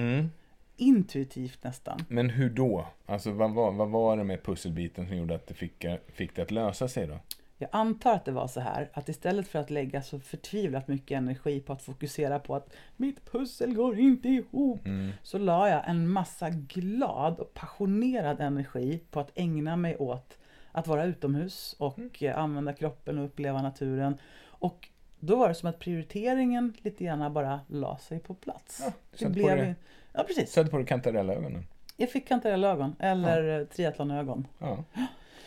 [0.76, 2.05] Intuitivt nästan.
[2.09, 2.87] Men hur då?
[3.07, 6.42] Alltså vad var, vad var det med pusselbiten som gjorde att det fick, fick det
[6.42, 7.18] att lösa sig då?
[7.59, 11.16] Jag antar att det var så här att istället för att lägga så förtvivlat mycket
[11.16, 14.81] energi på att fokusera på att mitt pussel går inte ihop
[15.23, 20.38] så la jag en massa glad och passionerad energi på att ägna mig åt
[20.73, 24.19] att vara utomhus och eh, använda kroppen och uppleva naturen.
[24.47, 24.88] Och
[25.21, 28.83] då var det som att prioriteringen lite grann bara la sig på plats.
[28.85, 29.75] Ja, du satte på dig-
[30.12, 30.53] Ja, precis.
[30.53, 31.66] Sätt på dig kantarellögonen.
[31.97, 33.64] Jag fick kantarellögon eller ja.
[33.66, 34.47] triathlonögon.
[34.59, 34.85] Ja.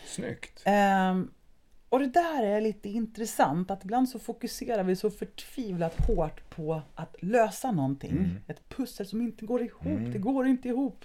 [0.06, 0.62] Snyggt.
[0.66, 1.30] Ehm,
[1.90, 6.82] och det där är lite intressant att ibland så fokuserar vi så förtvivlat hårt på
[6.94, 8.36] att lösa någonting.
[8.46, 11.04] Ett pussel som inte går ihop, det går inte ihop.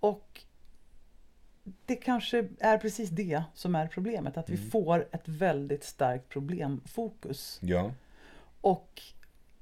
[0.00, 0.44] Och
[1.86, 7.58] det kanske är precis det som är problemet, att vi får ett väldigt starkt problemfokus.
[7.62, 7.92] Ja.
[8.60, 9.02] Och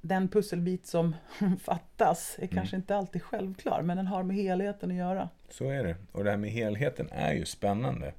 [0.01, 1.15] den pusselbit som
[1.63, 5.29] fattas är kanske inte alltid självklar, men den har med helheten att göra.
[5.49, 5.95] Så är det.
[6.11, 8.13] Och det här med helheten är ju spännande.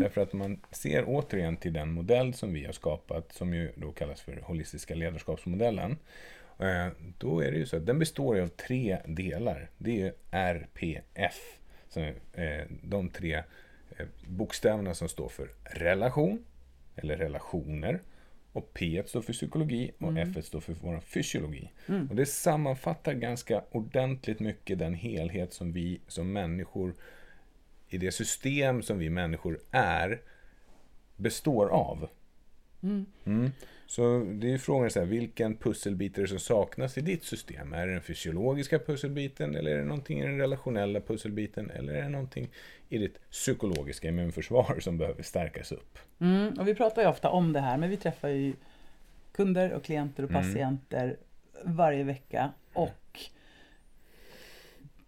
[0.00, 3.92] Därför att man ser återigen till den modell som vi har skapat, som ju då
[3.92, 5.96] kallas för holistiska ledarskapsmodellen.
[6.58, 6.88] Eh,
[7.18, 9.70] Då är det ju så att den består av tre delar.
[9.78, 11.58] Det är RPF.
[11.88, 13.34] Så, eh, de tre
[13.96, 16.44] eh, bokstäverna som står för relation,
[16.96, 18.00] eller relationer.
[18.52, 21.70] Och P står för psykologi och F står för vår fysiologi.
[22.10, 26.94] Och det sammanfattar ganska ordentligt mycket den helhet som vi som människor
[27.88, 30.20] i det system som vi människor är
[31.16, 32.08] består av.
[32.82, 33.50] Mm.
[33.86, 37.72] Så det är frågan så här, vilken pusselbit är det som saknas i ditt system?
[37.72, 42.02] Är det den fysiologiska pusselbiten eller är det någonting i den relationella pusselbiten eller är
[42.02, 42.48] det någonting
[42.88, 45.98] i ditt psykologiska immunförsvar som behöver stärkas upp?
[46.18, 48.52] Mm, och vi pratar ju ofta om det här, men vi träffar ju
[49.32, 51.16] kunder och klienter och patienter
[51.64, 52.52] varje vecka.
[52.72, 53.20] Och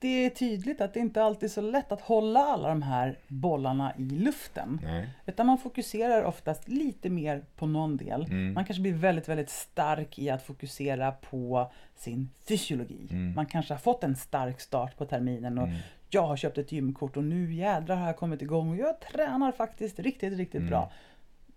[0.02, 3.18] det är tydligt att det inte alltid är så lätt att hålla alla de här
[3.28, 4.80] bollarna i luften.
[4.82, 5.08] Nej.
[5.26, 8.24] Utan man fokuserar oftast lite mer på någon del.
[8.24, 8.54] Mm.
[8.54, 13.08] Man kanske blir väldigt, väldigt stark i att fokusera på sin fysiologi.
[13.10, 13.34] Mm.
[13.34, 15.68] Man kanske har fått en stark start på terminen och
[16.10, 19.52] jag har köpt ett gymkort och nu jädrar har jag kommit igång och jag tränar
[19.52, 20.92] faktiskt riktigt, riktigt bra.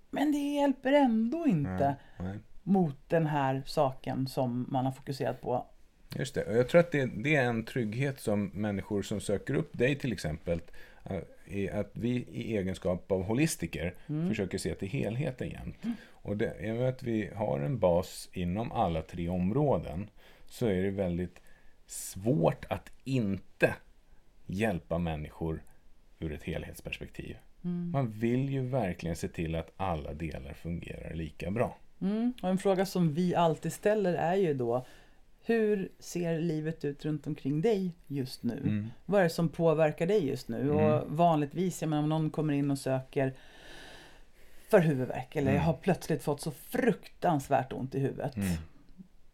[0.09, 2.31] Men det hjälper ändå inte Mm.
[2.31, 2.39] Nej.
[2.63, 5.65] mot den här saken som man har fokuserat på.
[6.15, 6.43] Just det.
[6.43, 9.95] Och jag tror att det, det är en trygghet som människor som söker upp dig
[9.95, 10.61] till exempel,
[11.05, 13.93] eh, att vi i egenskap av holistiker
[14.29, 15.77] försöker se till helheten jämt.
[16.09, 20.09] Och det, i och med att vi har en bas inom alla tre områden
[20.47, 21.41] så är det väldigt
[21.87, 23.75] svårt att inte
[24.45, 25.63] hjälpa människor
[26.19, 27.37] ur ett helhetsperspektiv.
[27.91, 31.77] Man vill ju verkligen se till att alla delar fungerar lika bra.
[32.01, 32.33] Mm.
[32.41, 34.85] Och en fråga som vi alltid ställer är ju då
[35.45, 38.57] hur ser livet ut runt omkring dig just nu?
[38.57, 38.87] Mm.
[39.05, 40.61] Vad är det som påverkar dig just nu?
[40.61, 40.75] Mm.
[40.77, 43.33] Och vanligtvis, jag menar, om någon kommer in och söker
[44.69, 45.55] för huvudvärk eller Mm.
[45.55, 48.35] jag har plötsligt fått så fruktansvärt ont i huvudet.
[48.35, 48.47] Mm.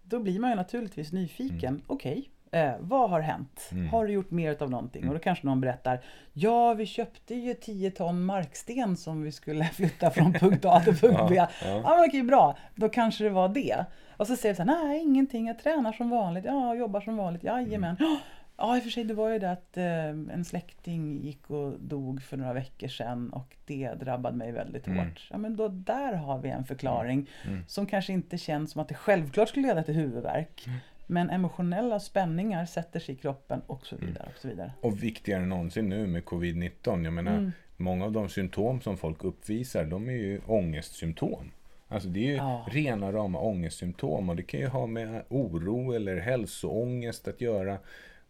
[0.04, 1.82] Då blir man ju naturligtvis nyfiken.
[1.88, 3.70] Okej, eh, vad har hänt?
[3.72, 3.88] Mm.
[3.90, 5.02] Har du gjort mer av någonting?
[5.02, 5.10] Mm.
[5.14, 6.00] Och då kanske någon berättar
[6.34, 10.98] Ja, vi köpte ju 10 ton marksten som vi skulle flytta från punkt A till
[10.98, 11.36] punkt B.
[11.36, 12.58] Ja, Ja, men okej, bra.
[12.76, 13.86] Då kanske det var det.
[14.18, 15.48] Och så säger du så här, nej, ingenting.
[15.48, 16.46] Jag tränar som vanligt.
[16.46, 17.44] Ja, jobbar som vanligt.
[17.44, 17.96] Jajamän.
[18.00, 18.18] Mm.
[18.58, 21.80] Ja, i och för sig, det var ju det att eh, en släkting gick och
[21.80, 25.00] dog för några veckor sedan och det drabbade mig väldigt Mm.
[25.08, 25.28] hårt.
[25.32, 27.64] Ja, men då där har vi en förklaring Mm.
[27.68, 30.64] som kanske inte känns som att det självklart skulle leda till huvudvärk.
[30.68, 30.80] Mm.
[31.12, 34.08] Men emotionella spänningar sätter sig i kroppen och så Mm.
[34.08, 34.30] vidare.
[34.36, 34.72] Och så vidare.
[34.82, 37.04] Och viktigare än någonsin nu med covid-19.
[37.04, 37.52] Jag menar, Mm.
[37.78, 41.52] många av de symptom som folk uppvisar, de är ju ångestsymptom.
[41.88, 42.66] Alltså det är ju Ja.
[42.72, 47.78] rena rama ångestsymptom och det kan ju ha med oro eller hälsoångest att göra.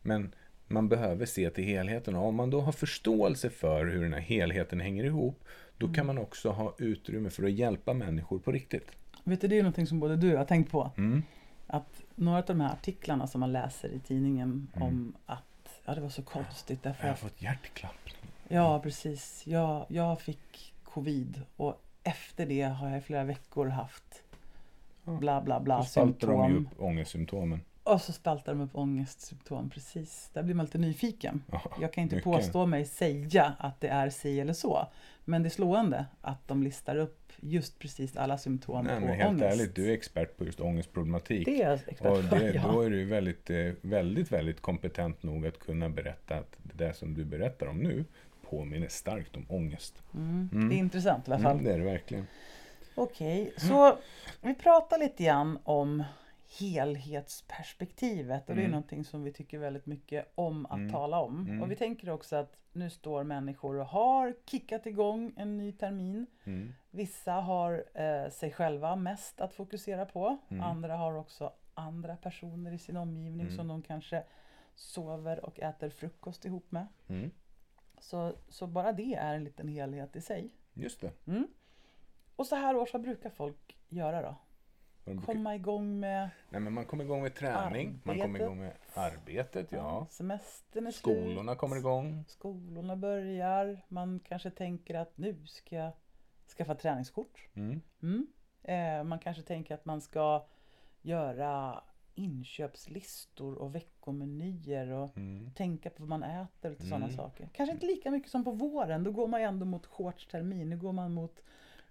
[0.01, 0.31] Men
[0.67, 4.19] man behöver se till helheten och om man då har förståelse för hur den här
[4.21, 5.43] helheten hänger ihop,
[5.77, 5.95] då Mm.
[5.95, 8.91] kan man också ha utrymme för att hjälpa människor på riktigt.
[9.23, 10.91] Vet du, det är ju någonting som både du och jag har tänkt på.
[10.97, 11.23] Mm.
[11.71, 14.87] Att några av de här artiklarna som man läser i tidningen Mm.
[14.87, 18.15] om att ja, det var så konstigt därför Jag har fått hjärtklappning.
[18.47, 19.47] Ja, precis.
[19.47, 24.23] Jag, jag fick covid och efter det har jag i flera veckor haft
[25.03, 27.61] bla bla bla Då spaltar de ju upp ångestsymptomen.
[27.93, 30.29] Och så spaltar de upp ångestsymptom, precis.
[30.33, 31.43] Där blir man lite nyfiken.
[31.51, 32.31] Ja, Jag kan inte mycket.
[32.31, 34.87] påstå mig säga att det är si eller så.
[35.25, 39.15] Men det är slående att de listar upp just precis alla symptom Nej, på men
[39.15, 39.43] helt ångest.
[39.59, 41.45] ärligt, du är expert på just ångestproblematik.
[41.45, 42.71] Det är jag expert Och det, ja.
[42.71, 46.93] då är du väldigt, eh, väldigt, väldigt kompetent nog att kunna berätta att det där
[46.93, 48.05] som du berättar om nu
[48.49, 50.03] påminner starkt om ångest.
[50.13, 50.49] Mm.
[50.53, 50.69] Mm.
[50.69, 51.51] Det är intressant i alla fall.
[51.51, 52.27] Mm, det är det verkligen.
[52.95, 53.97] Okej, så
[54.41, 56.03] vi pratar lite grann om
[56.59, 58.71] helhetsperspektivet och det är Mm.
[58.71, 60.91] någonting som vi tycker väldigt mycket om att Mm.
[60.91, 61.45] tala om.
[61.47, 61.61] Mm.
[61.61, 66.25] Och vi tänker också att nu står människor och har kickat igång en ny termin.
[66.43, 66.73] Mm.
[66.91, 70.37] Vissa har eh, sig själva mest att fokusera på.
[70.49, 70.63] Mm.
[70.63, 74.23] Andra har också andra personer i sin omgivning som de kanske
[74.75, 76.87] sover och äter frukost ihop med.
[77.99, 80.55] Så, så bara det är en liten helhet i sig.
[80.73, 81.11] Just det.
[82.35, 84.35] Och så här års, vad brukar folk göra då?
[85.05, 88.71] Brukar- Komma igång med Nej, men man kommer igång med träning, man kommer igång med
[88.93, 90.07] arbetet, ja.
[90.09, 91.17] semestern är slut.
[91.23, 92.23] Skolorna kommer igång.
[92.27, 93.81] Skolorna börjar.
[93.87, 95.91] Man kanske tänker att nu ska jag
[96.57, 97.47] skaffa träningskort.
[97.53, 97.81] Mm.
[98.01, 98.27] Mm.
[98.63, 100.45] Eh, man kanske tänker att man ska
[101.01, 101.83] göra
[102.15, 105.51] inköpslistor och veckomenyer och Mm.
[105.55, 107.17] tänka på vad man äter och lite sådana Mm.
[107.17, 107.49] saker.
[107.53, 109.03] Kanske inte lika mycket som på våren.
[109.03, 110.69] Då går man ju ändå mot shortstermin.
[110.69, 111.41] Nu går man mot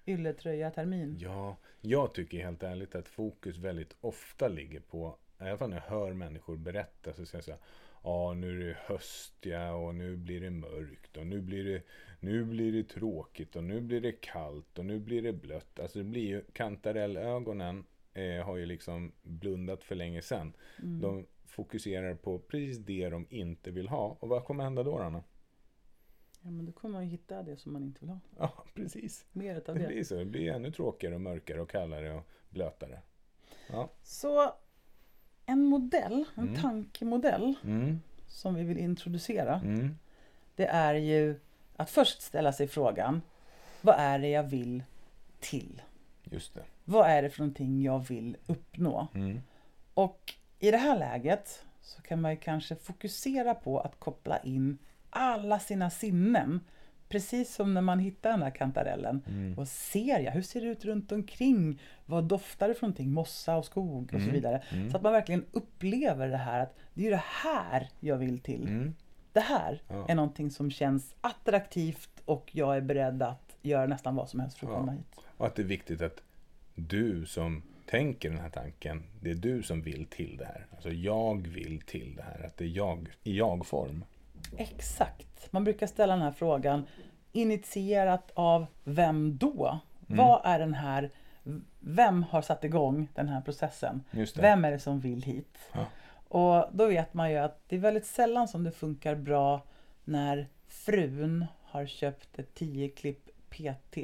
[0.06, 1.16] ylletröja-termin.
[1.20, 5.76] Ja, jag tycker helt ärligt att fokus väldigt ofta ligger på, i alla fall när
[5.76, 7.60] jag hör människor berätta så säger jag så här,
[8.02, 11.82] ja nu är det höst ja, och nu blir det mörkt och nu blir det,
[12.20, 15.80] nu blir det tråkigt och nu blir det kallt och nu blir det blött.
[15.80, 17.84] Alltså det blir ju, kantarellögonen
[18.14, 20.52] eh, har ju liksom blundat för länge sedan.
[20.78, 21.00] Mm.
[21.00, 24.16] De fokuserar på precis det de inte vill ha.
[24.20, 25.22] Och vad kommer hända då, Anna?
[26.42, 28.18] Ja, men då kommer man ju hitta det som man inte vill ha.
[28.38, 29.24] Ja, precis.
[29.32, 29.86] Mer utav Det det.
[29.88, 30.14] blir så.
[30.14, 33.00] Det blir ännu tråkigare och mörkare och kallare och blötare.
[33.70, 33.88] Ja.
[34.02, 34.52] Så
[35.46, 36.60] en modell, en Mm.
[36.60, 39.54] tankemodell Mm, som vi vill introducera.
[39.64, 39.96] mm,
[40.54, 41.40] Det är ju
[41.76, 43.22] att först ställa sig frågan
[43.80, 44.82] Vad är det jag vill
[45.40, 45.82] till?
[46.24, 46.64] just det.
[46.84, 49.06] Vad är det för någonting jag vill uppnå?
[49.14, 49.40] Mm,
[49.94, 54.78] Och i det här läget så kan man ju kanske fokusera på att koppla in
[55.10, 56.60] alla sina sinnen.
[57.08, 59.22] Precis som när man hittar den här kantarellen.
[59.28, 60.32] mm, Vad ser jag?
[60.32, 61.80] Hur ser det ut runt omkring?
[62.06, 63.12] Vad doftar det för någonting?
[63.12, 64.62] Mossa och skog och så Mm, vidare.
[64.72, 64.90] mm.
[64.90, 68.62] Så att man verkligen upplever det här att det är det här jag vill till.
[68.68, 68.94] mm.
[69.32, 70.06] Det här Ja.
[70.08, 74.58] är någonting som känns attraktivt och jag är beredd att göra nästan vad som helst
[74.58, 74.78] för att Ja.
[74.78, 75.16] komma hit.
[75.36, 76.22] Och att det är viktigt att
[76.74, 80.66] du som tänker den här tanken, det är du som vill till det här.
[80.72, 82.46] Alltså jag vill till det här.
[82.46, 84.04] Att det är jag i jag-form.
[84.56, 85.52] Exakt.
[85.52, 86.86] Man brukar ställa den här frågan
[87.32, 89.78] initierat av vem då?
[90.08, 90.18] Mm.
[90.18, 91.10] Vad är den här
[91.80, 94.02] vem har satt igång den här processen?
[94.36, 95.58] Vem är det som vill hit?
[95.72, 95.86] Ja.
[96.28, 99.62] Och då vet man ju att det är väldigt sällan som det funkar bra
[100.04, 103.96] när frun har köpt ett 10 klipp PT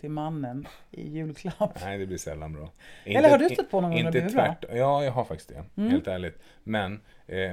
[0.00, 1.78] till mannen i julklapp.
[1.80, 2.70] Nej, det blir sällan bra.
[3.04, 4.78] Eller har du Inte- stött på någon gång när det Inte blir bra?
[4.78, 5.64] Ja, jag har faktiskt det.
[5.76, 5.90] Mm.
[5.90, 6.38] Helt ärligt.
[6.64, 7.52] Men eh,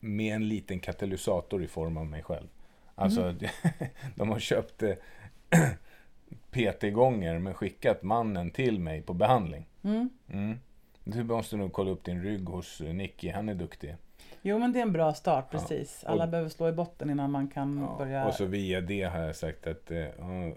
[0.00, 2.46] med en liten katalysator i form av mig själv.
[2.94, 3.38] Alltså, Mm.
[4.14, 4.94] de har köpt eh,
[6.50, 9.66] PT-gånger men skickat mannen till mig på behandling.
[9.82, 10.08] Mm.
[10.28, 10.58] Mm.
[11.04, 13.96] Du måste nog kolla upp din rygg hos eh, Nicky, han är duktig.
[14.42, 15.58] Jo, men det är en bra start, Ja.
[15.58, 16.02] precis.
[16.02, 18.26] Och- Alla behöver slå i botten innan man kan Ja, börja...
[18.26, 20.52] Och så via det har jag sagt att eh, ja,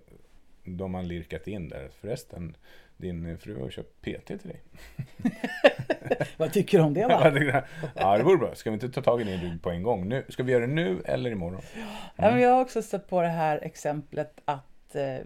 [0.63, 1.89] de har lirkat in där.
[2.02, 2.56] Förresten,
[2.98, 4.62] din fru har köpt PT till dig.
[6.38, 7.02] Vad tycker du om det,
[7.34, 8.56] det, ja, det vore bra.
[8.56, 10.08] Ska vi inte ta tag i din rygg på en gång?
[10.10, 11.62] Nu, ska vi göra det nu eller imorgon?
[12.16, 15.18] Ja, men jag har också stött på det här exemplet att eh,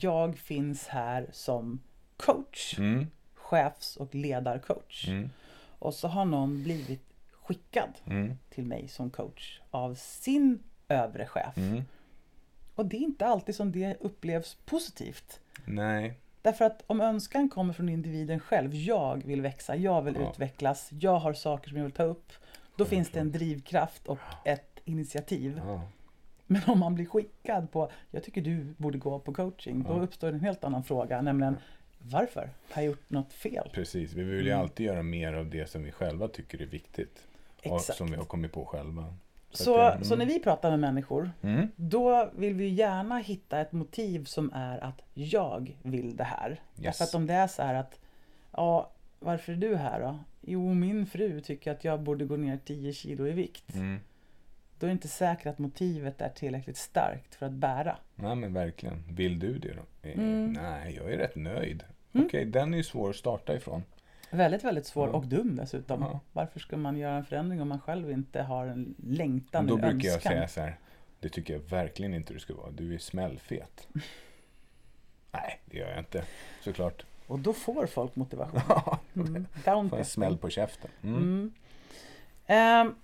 [0.00, 1.80] jag finns här som
[2.16, 5.08] coach, Mm, chefs och ledarcoach.
[5.08, 5.30] mm,
[5.78, 7.02] Och så har någon blivit
[7.42, 10.58] skickad mm, till mig som coach av sin
[10.88, 11.56] övre chef.
[11.56, 11.82] mm.
[12.74, 15.40] Och det är inte alltid som det upplevs positivt.
[15.64, 20.30] Nej, Därför att om önskan kommer från individen själv, jag vill växa, jag vill Ja.
[20.30, 22.32] utvecklas, jag har saker som jag vill ta upp.
[22.76, 25.60] Då finns det en drivkraft och ett initiativ.
[25.66, 25.82] ja.
[26.46, 30.28] Men om man blir skickad på, jag tycker du borde gå på coaching, då uppstår
[30.28, 31.56] en helt annan fråga, nämligen
[31.98, 32.50] varför?
[32.70, 33.70] Har jag gjort något fel?
[33.72, 34.12] precis.
[34.12, 34.60] Vi vill ju Mm.
[34.62, 37.26] alltid göra mer av det som vi själva tycker är viktigt.
[37.64, 37.98] Och Exakt.
[37.98, 39.14] som vi har kommit på själva.
[39.50, 40.26] Så Så, att det- så mm.
[40.28, 41.68] när vi pratar med människor, Mm.
[41.76, 46.60] då vill vi gärna hitta ett motiv som är att jag vill det här.
[46.74, 48.00] Därför att om det är så här att,
[48.52, 50.18] ja, varför är du här då?
[50.40, 53.74] Jo, min fru tycker att jag borde gå ner 10 kilo i vikt.
[53.74, 54.00] Mm.
[54.78, 57.96] Då är det inte säkert att motivet är tillräckligt starkt för att bära.
[58.14, 59.02] Nej men verkligen.
[59.08, 60.08] Vill du det då?
[60.08, 60.52] Eh, Mm.
[60.52, 61.84] Nej, jag är rätt nöjd.
[62.12, 62.26] Mm.
[62.26, 63.82] Okej, den är ju svår att starta ifrån.
[64.30, 66.02] Väldigt, väldigt svår och dum dessutom.
[66.02, 66.20] Ja.
[66.32, 69.74] Varför ska man göra en förändring om man själv inte har en längtan, Men då
[69.74, 70.32] en brukar jag önskan?
[70.32, 70.78] säga så här.
[71.20, 72.70] Det tycker jag verkligen inte du ska vara.
[72.70, 73.88] Du är smällfet.
[75.32, 76.24] Nej, det gör jag inte.
[76.60, 77.04] Såklart.
[77.26, 78.60] Och då får folk motivation.
[79.14, 79.46] Mm.
[79.90, 80.90] Får en smäll på käften.
[81.02, 81.16] Mm.
[81.22, 81.52] Mm.
[82.46, 82.94] Ehm,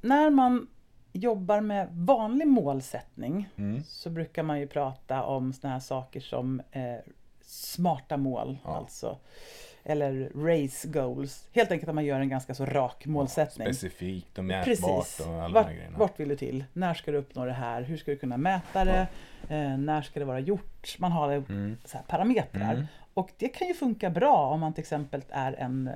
[0.00, 0.68] när man
[1.12, 3.82] jobbar med vanlig målsättning Mm.
[3.84, 6.94] så brukar man ju prata om såna här saker som eh,
[7.42, 8.76] smarta mål, Ja.
[8.76, 9.18] alltså.
[9.84, 11.48] Eller race goals.
[11.52, 13.66] Helt enkelt att man gör en ganska så rak målsättning.
[13.66, 15.20] Specifikt och mätbart Precis.
[15.26, 15.98] och alla de Vart, här grejerna.
[15.98, 16.64] vart vill du till?
[16.72, 17.82] När ska du uppnå det här?
[17.82, 19.06] Hur ska du kunna mäta det?
[19.48, 20.96] Eh, när ska det vara gjort?
[20.98, 21.76] Man har Mm.
[21.84, 22.72] så parametrar.
[22.74, 22.86] Mm.
[23.14, 25.94] Och det kan ju funka bra om man till exempel är en eh,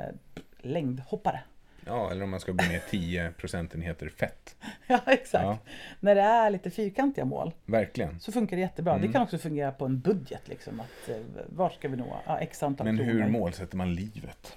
[0.59, 1.41] längdhoppare.
[1.87, 4.57] Ja, eller om man ska gå ner 10 procentenheter fett.
[4.87, 5.45] Ja, exakt.
[5.45, 5.59] Ja.
[6.01, 8.21] När det är lite fyrkantiga mål Verkligen.
[8.21, 8.93] så funkar det jättebra.
[8.95, 9.07] Mm.
[9.07, 10.49] Det kan också fungera på en budget.
[10.49, 11.17] Liksom, att, eh,
[11.49, 12.17] vart ska vi nå?
[12.27, 13.13] Ja, x antal Men kronor.
[13.13, 14.57] hur målsätter man livet?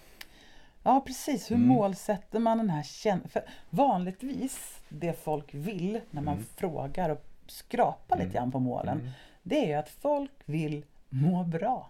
[0.84, 1.52] Ja, precis.
[1.52, 1.68] Hur Mm.
[1.68, 3.44] målsätter man den här känslan?
[3.70, 6.46] Vanligtvis, det folk vill när man Mm.
[6.56, 8.34] frågar och skrapar lite Mm.
[8.34, 9.12] grann på målen, Mm.
[9.44, 11.90] det är att folk vill må bra.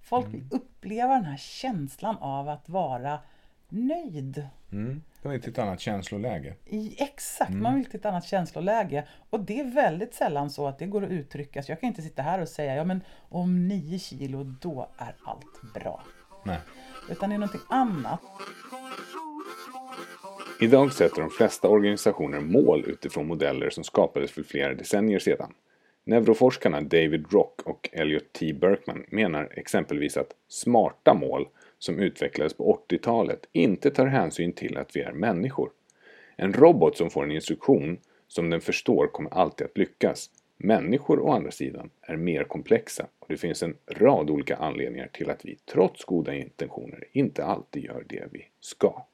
[0.00, 0.38] Folk Mm.
[0.40, 3.18] vill uppleva den här känslan av att vara
[3.72, 4.46] nöjd.
[4.72, 5.02] Mm.
[5.22, 6.54] Det var inte ett annat känsloläge.
[6.98, 7.62] Exakt, Mm.
[7.62, 9.08] man vill till ett annat känsloläge.
[9.30, 11.62] Och det är väldigt sällan så att det går att uttrycka.
[11.62, 15.14] Så jag kan inte sitta här och säga, ja men om nio kilo då är
[15.24, 16.02] allt bra.
[16.44, 16.58] Nej.
[17.10, 18.20] Utan det är någonting annat.
[20.60, 25.52] Idag sätter de flesta organisationer mål utifrån modeller som skapades för flera decennier sedan.
[26.04, 28.52] Neuroforskarna David Rock och Elliot T.
[28.54, 31.48] Berkman menar exempelvis att smarta mål
[31.82, 35.70] som utvecklades på 80-talet inte tar hänsyn till att vi är människor.
[36.36, 40.30] En robot som får en instruktion som den förstår kommer alltid att lyckas.
[40.56, 45.30] Människor å andra sidan är mer komplexa och det finns en rad olika anledningar till
[45.30, 49.06] att vi trots goda intentioner inte alltid gör det vi ska.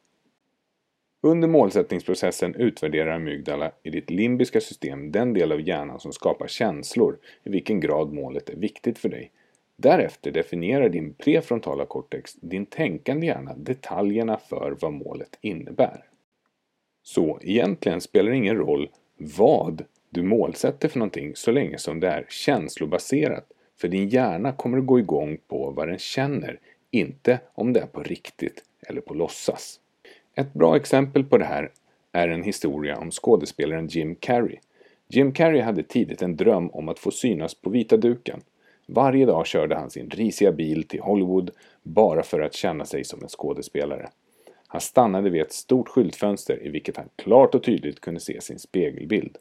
[1.21, 7.19] Under målsättningsprocessen utvärderar amygdala i ditt limbiska system den del av hjärnan som skapar känslor
[7.45, 9.33] i vilken grad målet är viktigt för dig.
[9.83, 16.05] Därefter definierar din prefrontala cortex, din tänkande hjärna, detaljerna för vad målet innebär.
[17.03, 22.09] Så egentligen spelar det ingen roll vad du målsätter för någonting så länge som det
[22.09, 23.53] är känslobaserat.
[23.81, 26.61] För din hjärna kommer att gå igång på vad den känner,
[26.91, 29.81] inte om det är på riktigt eller på låtsas.
[30.35, 31.71] Ett bra exempel på det här
[32.13, 34.57] är en historia om skådespelaren Jim Carrey.
[35.09, 38.41] Jim Carrey hade tidigt en dröm om att få synas på vita duken.
[38.91, 41.51] Varje dag körde han sin risiga bil till Hollywood
[41.83, 44.09] bara för att känna sig som en skådespelare.
[44.67, 48.59] Han stannade vid ett stort skyltfönster i vilket han klart och tydligt kunde se sin
[48.59, 49.37] spegelbild.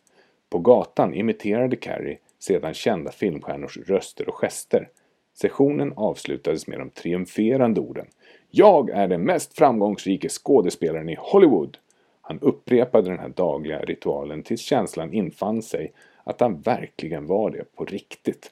[0.49, 4.89] På gatan imiterade Carrey sedan kända filmstjärnors röster och gester.
[5.33, 8.07] Sessionen avslutades med de triumferande orden
[8.49, 11.77] Jag är den mest framgångsrike skådespelaren i Hollywood!
[12.21, 17.75] Han upprepade den här dagliga ritualen tills känslan infann sig att han verkligen var det
[17.75, 18.51] på riktigt.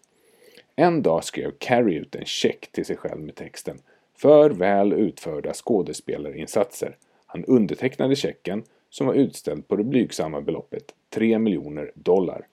[0.75, 3.79] En dag skrev Carrey ut en check till sig själv med texten
[4.17, 6.97] För väl utförda skådespelarinsatser.
[7.25, 12.47] Han undertecknade checken som var utställd på det blygsamma beloppet 3 miljoner dollar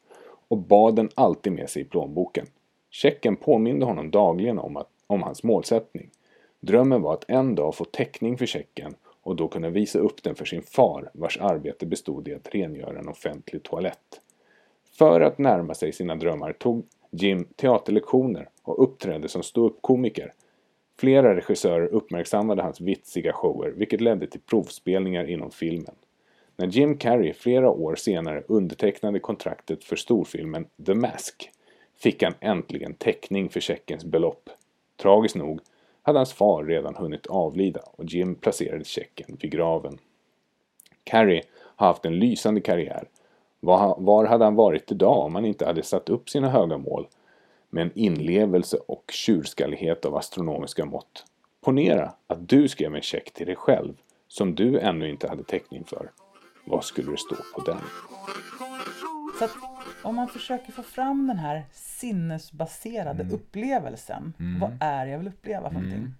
[0.49, 2.47] och bad den alltid med sig i plånboken.
[2.91, 6.11] Checken påminde honom dagligen om, att, om hans målsättning.
[6.61, 10.35] Drömmen var att en dag få täckning för checken och då kunna visa upp den
[10.35, 14.21] för sin far vars arbete bestod i att rengöra en offentlig toalett.
[14.99, 20.33] För att närma sig sina drömmar tog Jim teaterlektioner och uppträdde som ståuppkomiker.
[20.99, 25.95] Flera regissörer uppmärksammade hans vitsiga shower vilket ledde till provspelningar inom filmen.
[26.57, 31.51] När Jim Carrey flera år senare undertecknade kontraktet för storfilmen The Mask
[31.95, 34.51] fick han äntligen täckning för checkens belopp.
[34.97, 35.61] Tragiskt nog
[36.03, 39.99] hade hans far redan hunnit avlida och Jim placerade checken vid graven.
[41.05, 43.09] Carrey har haft en lysande karriär.
[43.65, 47.07] Var, var hade han varit idag om han inte hade satt upp sina höga mål
[47.71, 51.25] med en inlevelse och tjurskallighet av astronomiska mått?
[51.65, 53.95] Ponera att du skrev en check till dig själv
[54.29, 56.11] som du ännu inte hade täckning för.
[56.67, 57.79] Vad skulle det stå på den?
[59.39, 59.51] Så att
[60.03, 63.35] om man försöker få fram den här sinnesbaserade Mm.
[63.35, 64.33] upplevelsen.
[64.61, 66.15] Vad är det jag vill uppleva för någonting?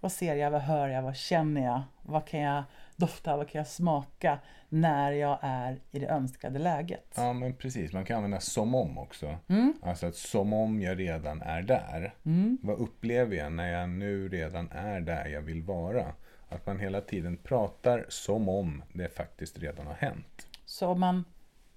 [0.00, 1.82] Vad ser jag, vad hör jag, vad känner jag?
[2.02, 2.62] Vad kan jag
[2.96, 7.12] dofta, vad kan jag smaka när jag är i det önskade läget?
[7.16, 7.92] Ja, men precis.
[7.92, 9.36] Man kan använda som om också.
[9.48, 9.74] Mm.
[9.82, 12.14] Alltså att som om jag redan är där.
[12.62, 16.12] Vad upplever jag när jag nu redan är där jag vill vara?
[16.48, 20.46] Att man hela tiden pratar som om det faktiskt redan har hänt.
[20.64, 21.24] Så om man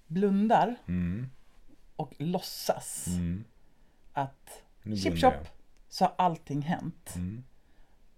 [0.06, 1.30] blundar Mm.
[1.96, 3.44] och låtsas Mm.
[4.12, 5.48] att Nu chip chop
[5.88, 7.14] så har allting hänt.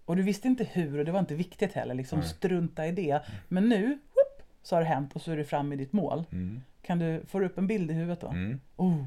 [0.01, 0.05] Mm.
[0.05, 2.27] Och du visste inte hur och det var inte viktigt heller, liksom Nej.
[2.27, 3.21] strunta i det.
[3.47, 6.23] Men nu, whoop, så har det hänt och så är du framme i ditt mål.
[6.31, 6.61] Mm.
[6.81, 8.27] Kan du, får du upp en bild i huvudet då?
[8.27, 8.59] Mm.
[8.75, 9.03] Oh,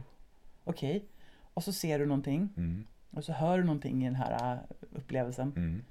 [0.64, 1.04] Okej.
[1.54, 2.48] Och så ser du någonting.
[2.56, 2.86] Mm.
[3.10, 4.58] Och så hör du någonting i den här äh,
[4.92, 5.52] upplevelsen.
[5.56, 5.82] Mm.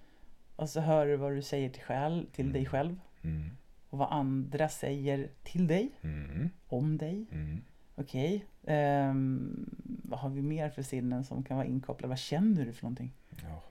[0.55, 2.99] Och så hör du vad du säger till, själv, till dig själv.
[3.21, 3.49] Mm.
[3.89, 6.49] Och vad andra säger till dig, Mm.
[6.67, 7.25] om dig.
[7.31, 7.61] Mm.
[7.95, 8.45] Okej.
[8.67, 9.69] Ehm,
[10.03, 12.09] vad har vi mer för sinnen som kan vara inkopplade?
[12.09, 13.11] Vad känner du för någonting?
[13.43, 13.63] Ja.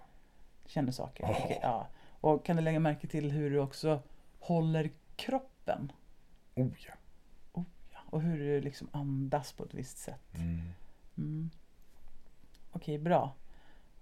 [0.72, 1.24] Känner saker.
[1.30, 1.86] Okej, ja.
[2.20, 4.02] Och kan du lägga märke till hur du också
[4.38, 5.92] håller kroppen?
[6.54, 6.92] Oh ja.
[7.92, 10.34] Ja, och hur du liksom andas på ett visst sätt.
[10.34, 10.60] Mm.
[11.16, 11.50] Mm.
[12.72, 13.34] Okej, bra.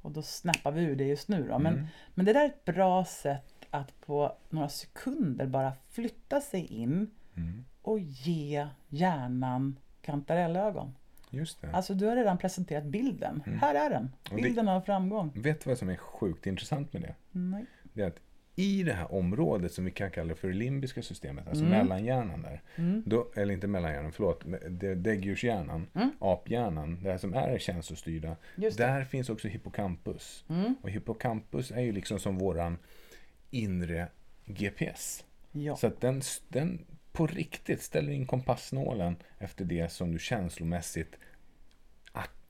[0.02, 1.58] Och då snappar vi ur det just nu då.
[1.58, 1.86] Men, Mm.
[2.14, 7.10] men det där är ett bra sätt att på några sekunder bara flytta sig in
[7.36, 7.64] Mm.
[7.82, 10.94] och ge hjärnan kantarellögon.
[11.30, 11.70] Just det.
[11.72, 13.42] Alltså du har redan presenterat bilden.
[13.60, 14.10] Här är den.
[14.30, 15.32] Och det- Bilden av framgång.
[15.34, 17.14] Vet du vad som är sjukt intressant med det?
[17.32, 17.66] Nej.
[17.92, 18.20] Det är att
[18.56, 21.78] i det här området som vi kan kalla för det limbiska systemet, alltså Mm.
[21.78, 22.62] mellanhjärnan där.
[23.06, 24.44] Då, eller inte mellanhjärnan, förlåt.
[24.96, 25.86] Däggdjurshjärnan,
[26.18, 28.36] aphjärnan, det här som är känslostyrda.
[28.56, 28.70] Mm.
[28.76, 30.44] Där finns också hippocampus.
[30.48, 30.74] Mm.
[30.82, 32.78] Och hippocampus är ju liksom som våran
[33.50, 34.08] inre
[34.44, 35.24] GPS.
[35.52, 35.76] Ja.
[35.76, 36.84] Så att den, den
[37.20, 41.18] på riktigt ställer in kompassnålen efter det som du känslomässigt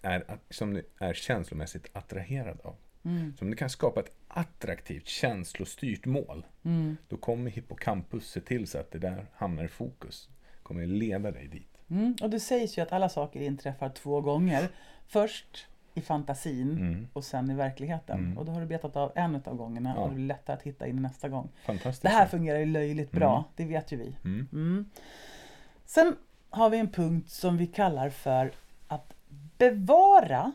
[0.03, 2.77] är, som du är känslomässigt attraherad av.
[3.05, 3.37] Mm.
[3.39, 6.97] Så om du kan skapa ett attraktivt känslostyrt mål, Mm.
[7.09, 10.29] då kommer hippocampus se till så att det där hamnar i fokus.
[10.63, 11.77] Kommer leda dig dit.
[11.89, 12.17] Mm.
[12.23, 14.69] Och det sägs ju att alla saker inträffar två gånger.
[15.07, 17.09] Först i fantasin Mm.
[17.13, 18.19] och sen i verkligheten.
[18.19, 18.39] Mm.
[18.39, 20.03] Och då har du betat av en av gångerna Ja.
[20.03, 21.49] och det blir lättare att hitta in nästa gång.
[21.67, 22.03] Fantastiskt.
[22.03, 23.45] Det här fungerar ju löjligt bra, Mm.
[23.57, 24.17] det vet ju vi.
[24.25, 24.49] Mm.
[24.53, 24.91] Mm.
[25.85, 26.17] Sen
[26.51, 28.53] har vi en punkt som vi kallar för
[28.89, 29.15] att
[29.59, 30.53] bevara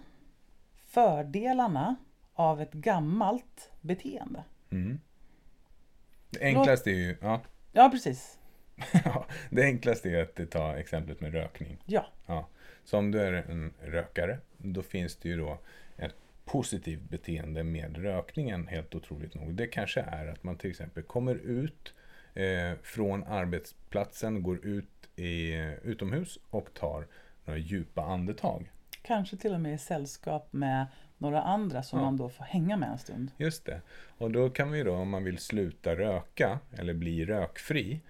[0.88, 1.96] fördelarna
[2.34, 4.44] av ett gammalt beteende.
[4.70, 5.00] Mm.
[6.30, 8.40] Det enklaste är ju, ja, Ja, precis.
[9.50, 11.78] Det enklaste är att ta exemplet med rökning.
[11.86, 12.06] Ja.
[12.26, 12.48] Ja.
[12.84, 15.58] Så om du är en rökare, då finns det ju då
[15.98, 16.16] ett
[16.46, 19.54] positivt beteende med rökningen, helt otroligt nog.
[19.54, 21.94] Det kanske är att man till exempel kommer ut
[22.34, 27.08] eh, från arbetsplatsen, går ut i, utomhus och tar
[27.46, 28.72] några djupa andetag.
[29.02, 30.86] Kanske till och med i sällskap med
[31.18, 32.06] några andra som Ja.
[32.06, 33.32] man då får hänga med en stund.
[33.38, 33.82] Just det.
[34.18, 38.02] Och då kan ju då, om man vill sluta röka eller bli rökfri,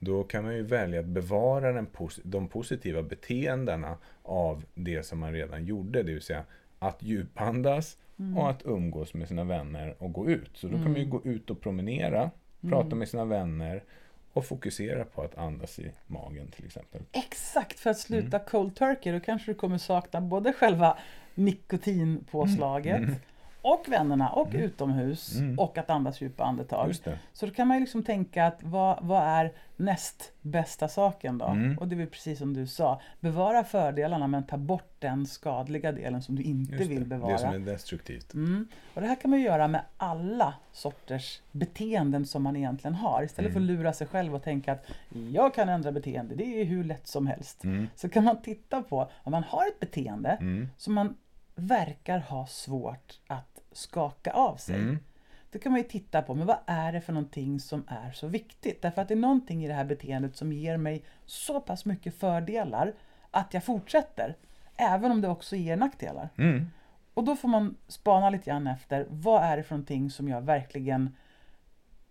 [0.00, 1.86] då kan man ju välja att bevara den
[2.22, 6.44] de positiva beteendena av det som man redan gjorde, det vill säga
[6.78, 7.96] att djupandas
[8.36, 10.50] och att umgås med sina vänner och gå ut.
[10.54, 13.82] Så då kan man ju gå ut och promenera, prata med sina vänner
[14.32, 17.02] och fokusera på att andas i magen till exempel.
[17.12, 18.48] Exakt, för att sluta Mm.
[18.50, 20.98] cold turkey då kanske du kommer sakna både själva
[21.34, 23.14] nikotinpåslaget Mm.
[23.62, 26.86] Och vännerna och utomhus och att andas djupa andetag.
[27.32, 31.46] Så då kan man ju liksom tänka att vad, vad är näst bästa saken då?
[31.46, 31.78] Mm.
[31.78, 36.22] Och det är precis som du sa, bevara fördelarna men ta bort den skadliga delen
[36.22, 37.32] som du inte vill bevara.
[37.32, 38.34] det som är destruktivt.
[38.34, 38.68] Mm.
[38.94, 43.22] Och det här kan man ju göra med alla sorters beteenden som man egentligen har.
[43.22, 43.76] Istället för att Mm.
[43.76, 44.86] lura sig själv och tänka att
[45.32, 47.64] jag kan ändra beteende, det är hur lätt som helst.
[47.64, 47.88] Mm.
[47.96, 50.68] Så kan man titta på om man har ett beteende Mm.
[50.76, 51.16] som man
[51.54, 54.76] verkar ha svårt att skaka av sig.
[54.76, 54.98] Mm.
[55.50, 58.26] Då kan man ju titta på, men vad är det för någonting som är så
[58.26, 58.82] viktigt?
[58.82, 62.14] Därför att det är någonting i det här beteendet som ger mig så pass mycket
[62.14, 62.92] fördelar
[63.30, 64.36] att jag fortsätter.
[64.76, 66.28] Även om det också ger nackdelar.
[66.36, 66.66] Mm.
[67.14, 70.42] Och då får man spana lite grann efter, vad är det för någonting som jag
[70.42, 71.16] verkligen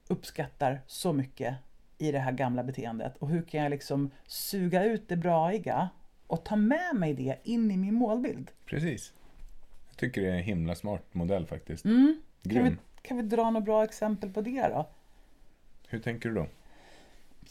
[0.08, 1.56] uppskattar så mycket
[1.98, 3.18] i det här gamla beteendet?
[3.18, 5.90] Och hur kan jag liksom suga ut det braiga
[6.28, 8.52] och ta med mig det in i min målbild?
[8.66, 9.14] Precis.
[10.00, 11.86] Tycker det är en himla smart modell faktiskt.
[11.86, 12.22] Mm.
[12.44, 14.90] Kan, vi, kan vi dra några bra exempel på det då?
[15.88, 16.48] Hur tänker du då?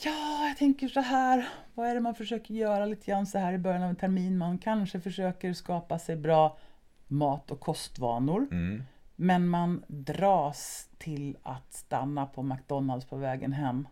[0.04, 1.48] Ja, jag tänker så här.
[1.74, 4.38] Vad är det man försöker göra lite grann så här i början av en termin?
[4.38, 6.58] Man kanske försöker skapa sig bra
[7.06, 8.48] mat och kostvanor.
[8.50, 8.82] Mm.
[9.16, 13.88] Men man dras till att stanna på McDonalds på vägen hem.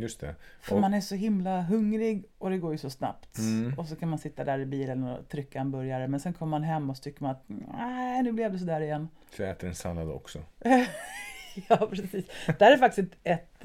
[0.00, 0.34] Just det.
[0.60, 3.38] För Och- man är så himla hungrig och det går ju så snabbt.
[3.38, 3.78] Mm.
[3.78, 6.08] Och så kan man sitta där i bilen och trycka en burgare.
[6.08, 8.80] Men sen kommer man hem och så tycker man att nej, nu blev det sådär
[8.80, 9.08] igen.
[9.36, 10.38] Så jag äter en sallad också.
[11.68, 12.26] ja, precis.
[12.58, 13.64] Det här är faktiskt ett,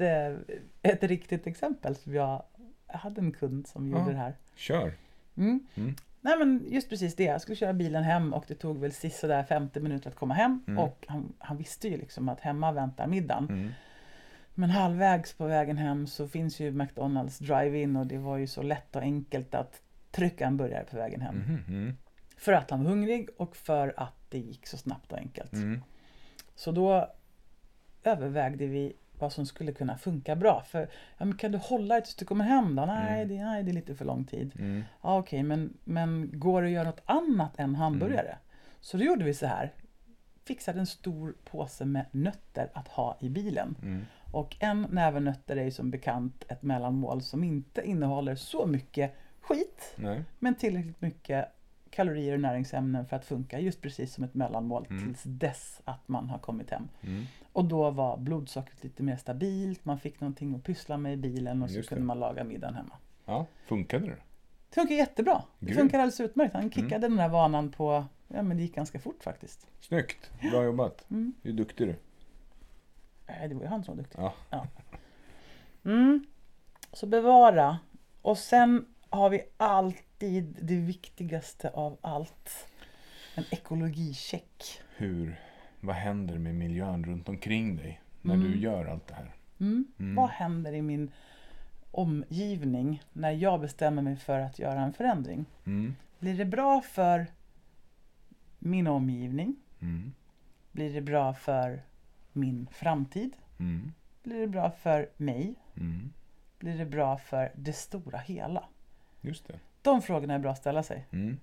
[0.82, 1.94] eh, ett riktigt exempel.
[1.96, 2.42] Som jag,
[2.92, 3.98] jag hade en kund som Ja.
[3.98, 4.34] gjorde det här.
[4.56, 4.92] Kör.
[5.36, 5.66] Mm.
[5.74, 5.94] Mm.
[6.20, 7.24] Nej men just precis det.
[7.24, 10.64] Jag skulle köra bilen hem och det tog väl sisådär 50 minuter att komma hem.
[10.66, 10.78] Mm.
[10.78, 13.74] Och han, han visste ju liksom att hemma väntar middagen.
[14.56, 14.68] Mm.
[14.68, 18.62] Men halvvägs på vägen hem så finns ju McDonalds drive-in och det var ju så
[18.62, 19.80] lätt och enkelt att
[20.10, 21.36] trycka en burgare på vägen hem.
[21.36, 21.96] Mhm, Mm.
[22.38, 25.52] För att han var hungrig och för att det gick så snabbt och enkelt.
[25.52, 25.82] Mm.
[26.54, 27.08] Så då
[28.04, 30.62] övervägde vi vad som skulle kunna funka bra.
[30.62, 30.88] För
[31.18, 32.84] ja, kan du hålla det tills du kommer hem då?
[32.86, 33.28] Nej, Mm.
[33.36, 34.52] det, nej det är lite för lång tid.
[34.58, 34.82] Mm.
[35.02, 38.36] Ja, Okej, men, men går det att göra något annat än hamburgare?
[38.80, 39.72] Så då gjorde vi så här.
[40.44, 43.76] Fixade en stor påse med nötter att ha i bilen.
[44.26, 44.34] Mm.
[44.40, 49.94] Och en näve nötter är som bekant ett mellanmål som inte innehåller så mycket skit.
[49.96, 50.22] Nej.
[50.38, 51.48] Men tillräckligt mycket
[51.90, 55.04] kalorier och näringsämnen för att funka just precis som ett mellanmål Mm.
[55.04, 56.88] tills dess att man har kommit hem.
[57.02, 57.24] Mm.
[57.52, 61.62] Och då var blodsockret lite mer stabilt, man fick någonting att pyssla med i bilen
[61.62, 61.86] och så det.
[61.88, 62.96] kunde man laga middagen hemma.
[63.24, 64.16] Ja, funkade det?
[64.68, 65.42] Det funkar jättebra.
[65.58, 65.80] Det Grymt.
[65.80, 66.54] funkar alldeles utmärkt.
[66.54, 67.10] Han kickade Mm.
[67.10, 69.66] den här vanan på, ja men det gick ganska fort faktiskt.
[69.80, 70.30] Snyggt.
[70.50, 71.10] Bra jobbat.
[71.10, 71.32] Mm.
[71.42, 71.94] Hur duktig du.
[73.28, 74.18] Nej, det var ju han som var duktig.
[74.50, 74.66] Ja.
[75.84, 76.26] Mm.
[76.92, 77.78] Så bevara.
[78.22, 82.68] Och sen har vi alltid det viktigaste av allt.
[83.34, 84.80] En ekologicheck.
[84.96, 85.40] Hur,
[85.80, 88.50] vad händer med miljön runt omkring dig när Mm.
[88.52, 89.34] du gör allt det här?
[89.60, 89.84] Mm.
[89.98, 90.14] Mm.
[90.14, 91.10] Vad händer i min
[91.90, 95.44] omgivning när jag bestämmer mig för att göra en förändring?
[95.64, 95.96] Mm.
[96.18, 97.26] Blir det bra för
[98.58, 99.56] min omgivning?
[99.80, 100.12] Mm.
[100.72, 101.82] Blir det bra för
[102.36, 103.36] min framtid?
[103.58, 103.92] Mm.
[104.22, 105.54] Blir det bra för mig?
[105.76, 106.12] Mm.
[106.58, 108.64] Blir det bra för det stora hela?
[109.20, 109.58] Just det.
[109.82, 111.06] De frågorna är bra att ställa sig.
[111.12, 111.38] Mm.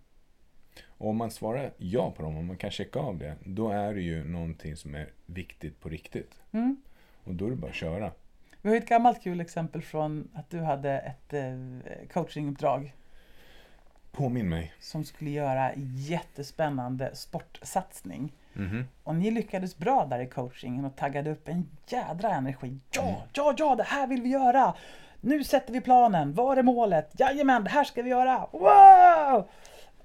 [0.85, 3.93] Och om man svarar ja på dem, om man kan checka av det, då är
[3.93, 6.41] det ju någonting som är viktigt på riktigt.
[6.51, 6.77] Mm.
[7.23, 8.11] Och då är det bara att köra.
[8.61, 12.93] Vi har ett gammalt kul exempel från att du hade ett eh, coachinguppdrag
[14.11, 14.73] Påminn mig.
[14.79, 18.33] som skulle göra jättespännande sportsatsning.
[18.53, 18.87] Mhm.
[19.03, 22.79] Och ni lyckades bra där i coachingen och taggade upp en jädra energi.
[22.91, 24.73] Ja, ja, ja, det här vill vi göra!
[25.21, 26.33] Nu sätter vi planen.
[26.33, 27.11] Var är målet?
[27.19, 28.47] Jajamän, det här ska vi göra!
[28.51, 29.49] Wow!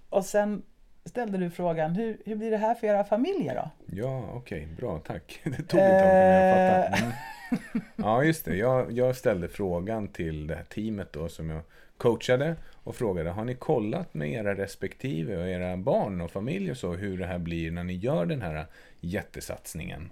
[0.09, 0.63] Och sen
[1.05, 3.71] ställde du frågan, hur, hur blir det här för era familjer då?
[3.87, 5.41] Ja, okej, bra, tack.
[5.45, 7.05] Det tog ett tag för mig att fatta.
[7.05, 7.13] Mm.
[7.97, 8.57] Ja, just det.
[8.57, 11.63] Jag, jag ställde frågan till det här teamet då som jag
[11.97, 12.57] coachade
[12.89, 16.93] och frågade, har ni kollat med era respektive och era barn och familj och så
[16.95, 18.67] hur det här blir när ni gör den här
[19.01, 20.11] jättesatsningen?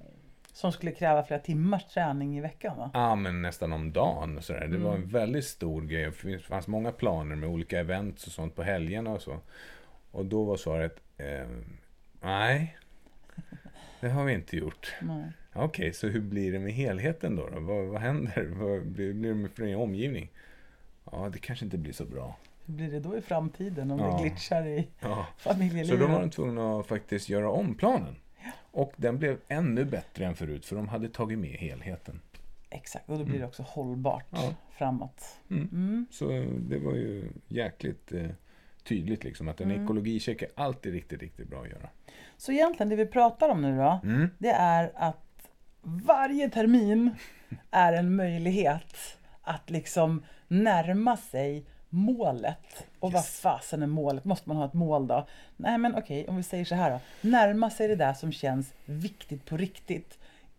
[0.52, 2.90] Som skulle kräva flera timmars träning i veckan va?
[2.94, 4.66] Ja, men nästan om dagen och sådär.
[4.66, 5.02] Det var Mm.
[5.02, 6.10] en väldigt stor grej.
[6.22, 9.38] Det fanns många planer med olika events och sånt på helgerna och så.
[10.10, 11.46] Och då var svaret, eh,
[12.20, 12.76] nej,
[14.00, 14.94] det har vi inte gjort.
[15.52, 17.48] Okej, så hur blir det med helheten då?
[17.48, 17.60] då?
[17.60, 18.46] Vad, vad händer?
[18.52, 20.30] Vad blir, blir det med för omgivning?
[21.12, 22.36] Ja, det kanske inte blir så bra.
[22.66, 24.16] Hur blir det då i framtiden om Ja.
[24.16, 25.26] det glitchar i Ja.
[25.38, 25.88] familjelivet?
[25.88, 28.16] Så då var de tvungna att faktiskt göra om planen.
[28.70, 32.20] Och den blev ännu bättre än förut, för de hade tagit med helheten.
[32.70, 34.54] Exakt, och då blir det också hållbart Ja.
[34.70, 35.24] framåt.
[35.50, 35.68] Mm.
[35.72, 36.06] Mm.
[36.10, 38.28] Så det var ju jäkligt eh,
[38.84, 39.84] tydligt liksom att en Mm.
[39.84, 41.88] ekologicheck är alltid riktigt, riktigt bra att göra.
[42.36, 44.28] Så egentligen det vi pratar om nu då, Mm.
[44.38, 45.48] det är att
[45.82, 47.10] varje termin
[47.70, 51.64] är en möjlighet att liksom närma sig
[51.96, 52.86] målet.
[53.00, 53.40] Och vad Yes.
[53.40, 54.24] fasen är målet?
[54.24, 55.26] Måste man ha ett mål då?
[55.56, 57.00] Nej men okej, om vi säger så här då.
[57.28, 60.18] Närma sig det där som känns viktigt på riktigt.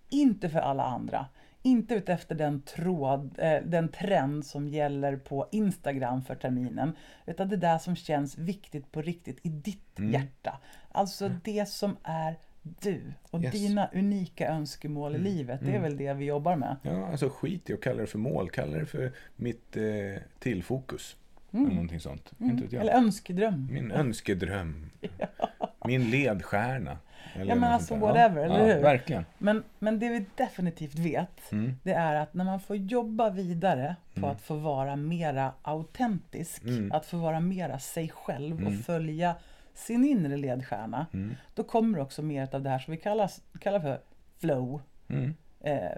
[0.09, 1.25] Inte för alla andra.
[1.61, 6.95] Inte utefter den, tråd, eh, den trend som gäller på Instagram för terminen.
[7.25, 10.11] Utan det där som känns viktigt på riktigt i ditt Mm.
[10.13, 10.57] hjärta.
[10.91, 13.51] Alltså det som är du och Yes.
[13.51, 15.59] dina unika önskemål i Mm, livet.
[15.59, 15.81] Det är mm.
[15.81, 16.75] väl det vi jobbar med.
[16.81, 18.49] Ja, alltså skit i att kalla det för mål.
[18.49, 19.83] Kalla det för mitt eh,
[20.39, 21.15] tillfokus.
[21.51, 21.73] Eller Mm.
[21.75, 22.31] någonting sånt.
[22.39, 22.51] Mm.
[22.51, 22.81] Inte vet jag.
[22.81, 23.67] Eller önskedröm.
[23.71, 24.89] Min önskedröm.
[25.85, 26.97] Min ledstjärna.
[27.35, 28.81] Eller Ja, men alltså whatever, eller ja, hur?
[28.81, 29.25] Verkligen.
[29.37, 31.73] Men, men det vi definitivt vet, Mm.
[31.83, 34.29] det är att när man får jobba vidare på Mm.
[34.29, 36.91] att få vara mera autentisk, Mm.
[36.91, 38.67] att få vara mera sig själv Mm.
[38.67, 39.35] och följa
[39.73, 41.35] sin inre ledstjärna, Mm.
[41.55, 43.99] då kommer också mer av det här som vi kallar, kallar för
[44.39, 44.81] flow.
[45.07, 45.33] Mm.
[45.59, 45.91] Eh,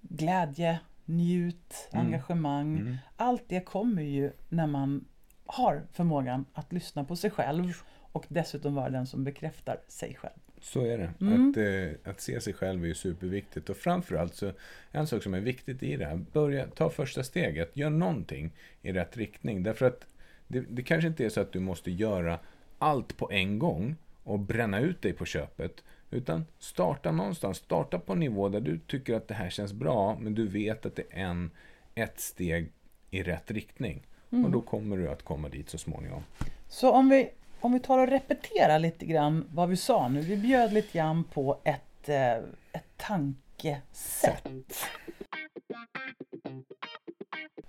[0.00, 2.06] glädje, njut, Mm.
[2.06, 2.78] engagemang.
[2.78, 2.96] Mm.
[3.16, 5.04] Allt det kommer ju när man
[5.46, 7.72] har förmågan att lyssna på sig själv
[8.12, 10.32] och dessutom vara den som bekräftar sig själv.
[10.60, 11.12] Så är det.
[11.20, 11.50] Mm.
[11.50, 13.70] Att, eh, att se sig själv är ju superviktigt.
[13.70, 14.52] Och framförallt så,
[14.90, 17.76] en sak som är viktigt i det här, börja ta första steget.
[17.76, 18.50] Gör någonting
[18.82, 19.62] i rätt riktning.
[19.62, 20.06] Därför att
[20.48, 22.38] det, det kanske inte är så att du måste göra
[22.78, 25.84] allt på en gång och bränna ut dig på köpet.
[26.12, 27.56] Utan starta någonstans.
[27.56, 30.86] Starta på en nivå där du tycker att det här känns bra, men du vet
[30.86, 31.50] att det är en,
[31.94, 32.72] ett steg
[33.10, 34.06] i rätt riktning.
[34.44, 36.22] Och då kommer du att komma dit så småningom.
[36.68, 40.20] Så om vi, om vi tar och repeterar lite grann vad vi sa nu.
[40.20, 42.32] Vi bjöd lite grann på ett, eh,
[42.72, 44.48] ett tankesätt.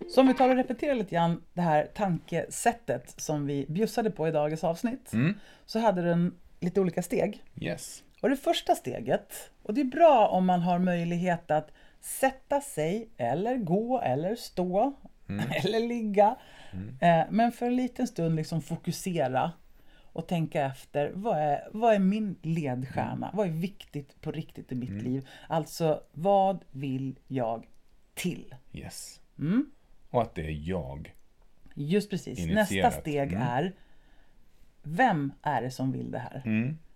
[0.10, 4.28] Så om vi tar och repeterar lite grann det här tankesättet som vi bjussade på
[4.28, 5.14] i dagens avsnitt.
[5.14, 5.34] Mm.
[5.66, 7.44] Så hade den lite olika steg.
[7.62, 8.04] Yes.
[8.24, 13.10] Och det första steget, och det är bra om man har möjlighet att sätta sig
[13.18, 14.94] eller gå eller stå
[15.64, 16.36] eller ligga.
[17.02, 19.52] Eh, men för en liten stund liksom fokusera
[20.02, 23.32] och tänka efter vad är, vad är min ledstjärna?
[23.34, 25.28] Vad är viktigt på riktigt i mitt liv?
[25.48, 27.68] Alltså, vad vill jag
[28.14, 28.56] till?
[28.74, 29.22] Yes.
[29.40, 29.72] Mm?
[30.10, 31.14] Och att det är jag.
[31.76, 32.40] Just precis.
[32.40, 32.70] Initierat.
[32.72, 33.48] Nästa steg Mm.
[33.48, 33.74] är
[34.84, 36.42] vem är det som vill det här?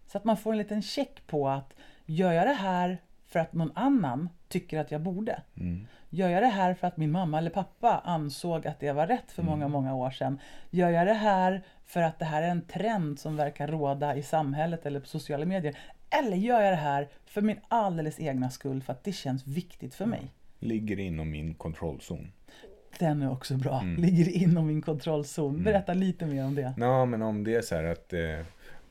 [0.08, 0.12] Mm.
[0.12, 1.74] Så att man får en liten check på att
[2.06, 2.98] gör jag det här
[3.28, 5.42] för att någon annan tycker att jag borde?
[5.58, 5.88] Mm.
[6.10, 9.32] Gör jag det här för att min mamma eller pappa ansåg att det var rätt
[9.32, 9.52] för Mm.
[9.52, 10.40] många, många år sedan?
[10.70, 14.24] Gör jag det här för att det här är en trend som verkar råda i
[14.24, 15.78] samhället eller på sociala medier?
[16.10, 19.96] Eller gör jag det här för min alldeles egna skull för att det känns viktigt
[19.96, 20.32] för mig?
[20.60, 22.32] Ligger inom min kontrollzon.
[23.00, 23.80] Den är också bra.
[23.82, 24.02] Mm.
[24.04, 25.64] Ligger inom min kontrollzon.
[25.64, 26.74] Berätta lite mer om det.
[26.78, 28.20] Ja, men om det är så här att eh,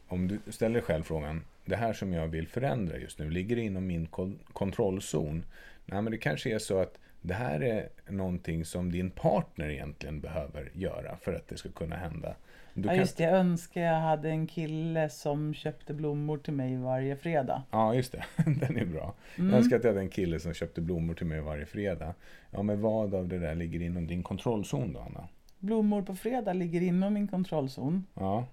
[0.09, 3.57] om du ställer dig själv frågan, det här som jag vill förändra just nu, ligger
[3.57, 5.45] det inom min kon- kontrollzon?
[5.87, 10.21] Nej, men det kanske är så att det här är någonting som din partner egentligen
[10.21, 12.35] behöver göra för att det ska kunna hända.
[12.75, 16.53] Du Ja kan- just det, jag önskar jag hade en kille som köpte blommor till
[16.53, 17.63] mig varje fredag.
[17.71, 18.25] Ja, just det.
[18.61, 19.15] Den är bra.
[19.39, 19.51] Mm.
[19.51, 22.15] Jag önskar att jag hade en kille som köpte blommor till mig varje fredag.
[22.51, 25.29] Ja, men vad av det där ligger inom din kontrollzon då, Anna?
[25.59, 28.07] Blommor på fredag ligger inom min kontrollzon.
[28.15, 28.47] Ja,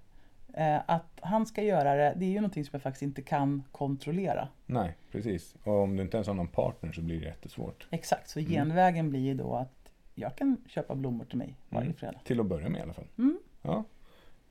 [0.86, 4.48] att han ska göra det, det är ju någonting som jag faktiskt inte kan kontrollera.
[4.66, 5.56] nej, precis.
[5.64, 7.88] Och om du inte ens har någon partner så blir det jättesvårt.
[7.92, 11.98] Exakt, så genvägen blir ju då att jag kan köpa blommor till mig varje Mm.
[11.98, 12.20] fredag.
[12.24, 13.08] Till att börja med i alla fall.
[13.18, 13.40] Mm.
[13.62, 13.84] Ja.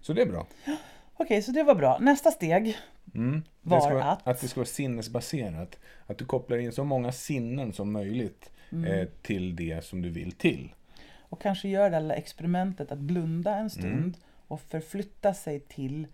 [0.01, 0.47] Så det är bra.
[1.15, 1.99] Okej, så det var bra.
[2.01, 2.77] Nästa steg.
[3.15, 3.43] Mm.
[3.63, 5.79] Var vara, att- att det ska vara sinnesbaserat.
[6.07, 8.85] Att du kopplar in så många sinnen som möjligt Mm.
[8.85, 10.75] eh, till det som du vill till.
[11.21, 14.15] Och kanske göra det här experimentet att blunda en stund Mm.
[14.53, 16.07] Och förflytta sig till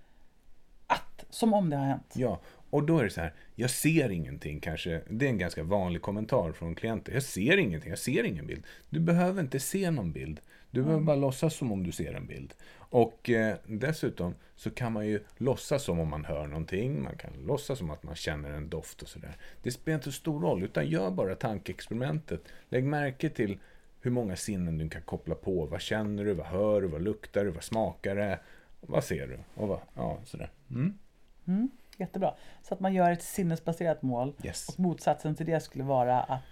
[0.86, 2.14] att, som om det har hänt.
[2.14, 5.02] Ja, och då är det så här, jag ser ingenting kanske.
[5.10, 7.12] Det är en ganska vanlig kommentar från klienter.
[7.12, 8.64] Jag ser ingenting, jag ser ingen bild.
[8.90, 10.40] Du behöver inte se någon bild.
[10.70, 12.54] Du behöver bara låtsas som om du ser en bild.
[12.90, 17.02] Och eh, dessutom så kan man ju låtsas som om man hör någonting.
[17.02, 19.36] Man kan låtsas som att man känner en doft och sådär.
[19.62, 22.42] Det spelar inte så stor roll, utan gör bara tankeexperimentet.
[22.68, 23.58] Lägg märke till
[24.00, 25.66] hur många sinnen du kan koppla på.
[25.66, 26.34] Vad känner du?
[26.34, 26.88] Vad hör du?
[26.88, 27.50] Vad luktar du?
[27.50, 28.38] Vad smakar det?
[28.80, 29.38] Vad ser du?
[29.62, 30.50] Och vad, ja, sådär.
[30.70, 30.98] Mm.
[31.46, 32.34] Mm, jättebra.
[32.62, 34.34] Så att man gör ett sinnesbaserat mål.
[34.44, 34.68] Yes.
[34.68, 36.42] Och motsatsen till det skulle vara att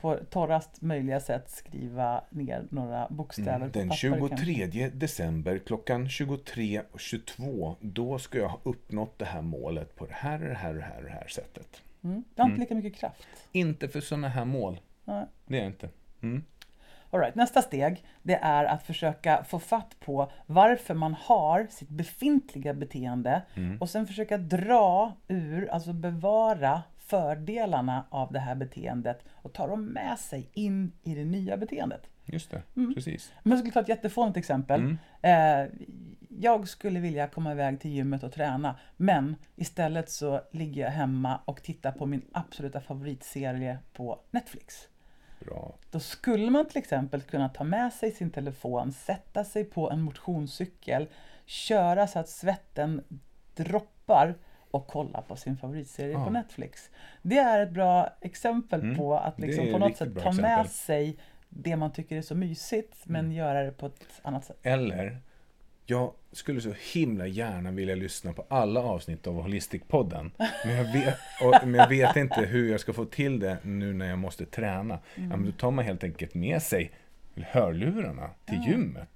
[0.00, 4.28] på torrast möjliga sätt skriva ner några bokstäver Mm, på Den papper.
[4.28, 4.44] kanske.
[4.44, 10.42] 23 december klockan 23.22 då ska jag ha uppnått det här målet på det här
[10.42, 11.82] och det här och det här och det här sättet.
[12.04, 12.24] Mm.
[12.34, 13.26] Det har inte lika mycket kraft.
[13.52, 14.80] Inte för sådana här mål.
[15.04, 15.26] Nej.
[15.46, 15.88] Det är det inte.
[16.22, 16.42] Mm.
[17.14, 21.88] All right, nästa steg det är att försöka få fatt på varför man har sitt
[21.88, 23.78] befintliga beteende Mm.
[23.80, 29.84] och sen försöka dra ur, alltså bevara fördelarna av det här beteendet och ta dem
[29.86, 32.06] med sig in i det nya beteendet.
[32.24, 32.94] Just det, Mm.
[32.94, 33.32] precis.
[33.44, 34.80] Om jag skulle ta ett jättefånigt exempel.
[34.80, 34.98] Mm.
[35.22, 35.72] Eh,
[36.28, 41.40] jag skulle vilja komma iväg till gymmet och träna, men istället så ligger jag hemma
[41.44, 44.74] och tittar på min absoluta favoritserie på Netflix.
[45.46, 45.74] Bra.
[45.90, 50.00] Då skulle man till exempel kunna ta med sig sin telefon, sätta sig på en
[50.02, 51.08] motionscykel,
[51.46, 53.04] köra så att svetten
[53.56, 54.34] droppar
[54.70, 56.24] och kolla på sin favoritserie Ja.
[56.24, 56.90] på Netflix.
[57.22, 58.96] Det är ett bra exempel Mm.
[58.96, 60.68] på att liksom på något sätt ta med exempel.
[60.68, 61.18] sig
[61.48, 63.32] det man tycker är så mysigt men Mm.
[63.36, 64.58] göra det på ett annat sätt.
[64.62, 65.18] Eller,
[65.86, 70.30] jag skulle så himla gärna vilja lyssna på alla avsnitt av Holistic-podden.
[70.64, 73.92] Men jag, vet, och, men jag vet inte hur jag ska få till det nu
[73.92, 74.98] när jag måste träna.
[75.14, 76.90] Ja, men då tar man helt enkelt med sig
[77.36, 78.70] hörlurarna till Ja.
[78.70, 79.08] gymmet.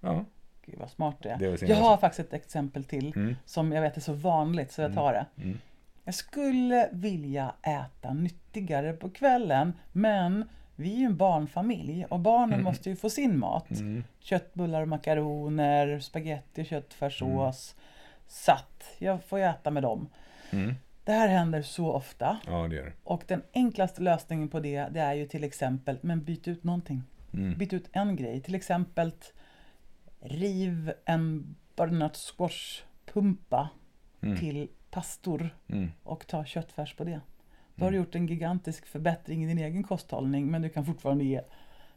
[0.00, 0.24] Ja.
[0.66, 1.38] Gud vad smart det är.
[1.38, 3.36] Det jag har faktiskt ett exempel till Mm.
[3.44, 5.26] som jag vet är så vanligt så jag tar det.
[5.42, 5.58] Mm.
[6.04, 10.44] Jag skulle vilja äta nyttigare på kvällen men
[10.76, 13.70] vi är ju en barnfamilj och barnen måste ju få sin mat.
[13.70, 14.04] Mm.
[14.20, 17.74] Köttbullar och makaroner, spaghetti, köttfärssås.
[17.76, 17.84] Mm.
[18.28, 20.08] Så att jag får ju äta med dem.
[20.50, 20.74] Mm.
[21.04, 25.00] Det här händer så ofta Ja, det gör och den enklaste lösningen på det, det
[25.00, 27.02] är ju till exempel, men byt ut någonting.
[27.34, 27.58] Mm.
[27.58, 29.12] Byt ut en grej, till exempel
[30.20, 33.68] riv en butternut squash pumpa
[34.20, 34.36] Mm.
[34.38, 35.90] till pastor Mm.
[36.02, 37.20] och ta köttfärs på det.
[37.74, 41.24] Då har du gjort en gigantisk förbättring i din egen kosthållning men du kan fortfarande
[41.24, 41.40] ge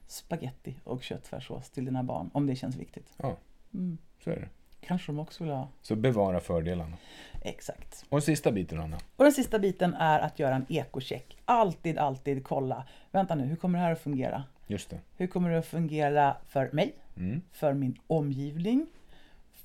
[0.08, 3.14] spaghetti och köttfärssås till dina barn om det känns viktigt.
[3.18, 3.38] Ja,
[3.74, 3.98] Mm.
[4.24, 4.50] så är det.
[4.82, 5.68] Kanske de också vill ha.
[5.82, 6.98] Så bevara fördelarna.
[7.42, 8.06] Exakt.
[8.10, 8.98] Och sista biten, Anna.
[9.16, 11.38] Och den sista biten är att göra en ekocheck.
[11.46, 12.84] Alltid, alltid kolla.
[13.12, 14.44] Vänta nu, hur kommer det här att fungera?
[14.68, 15.00] Just det.
[15.18, 16.94] Hur kommer det att fungera för mig?
[17.18, 17.42] Mm.
[17.52, 18.88] För min omgivning?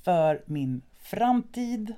[0.03, 1.95] För min framtid?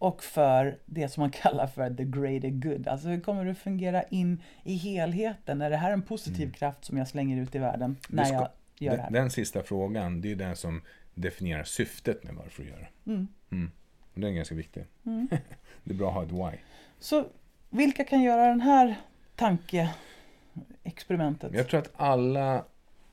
[0.00, 2.88] Och för det som man kallar för the greater good.
[2.88, 5.62] Alltså hur kommer det fungera in i helheten?
[5.62, 8.36] Är det här en positiv kraft som jag slänger ut i världen när Mm.
[8.36, 8.48] ska-
[8.78, 9.10] jag gör det Den, här?
[9.20, 10.82] den sista frågan, det är den som
[11.14, 12.88] definierar syftet med varför du gör det.
[13.10, 13.28] Mm.
[13.50, 13.70] Mm.
[14.14, 14.84] Den är ganska viktig.
[15.06, 15.28] Mm.
[15.84, 16.58] det är bra att ha ett why.
[16.98, 17.24] Så
[17.70, 18.94] vilka kan göra den här
[19.36, 21.54] tankeexperimentet?
[21.54, 22.64] Jag tror att alla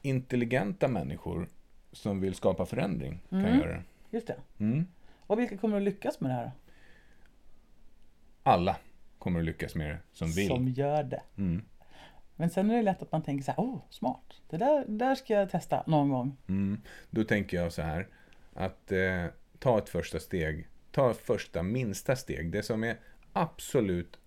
[0.01, 1.47] intelligenta människor
[1.91, 3.59] som vill skapa förändring kan Mm.
[3.59, 3.83] göra det.
[4.11, 4.35] Just det.
[4.59, 4.87] Mm.
[5.19, 6.51] Och vilka kommer att lyckas med det här?
[8.47, 8.75] Alla
[9.17, 10.47] kommer att lyckas med det som vill.
[10.47, 11.21] Som gör det.
[11.37, 11.61] Mm.
[12.35, 14.41] Men sen är det lätt att man tänker så här, oh, smart.
[14.49, 16.37] Det där, där ska jag testa någon gång.
[16.47, 16.81] Mm.
[17.09, 18.07] Då tänker jag så här
[18.53, 19.25] att eh,
[19.59, 20.67] ta ett första steg.
[20.91, 22.51] Ta första minsta steg.
[22.51, 22.97] Det som är
[23.33, 24.19] absolut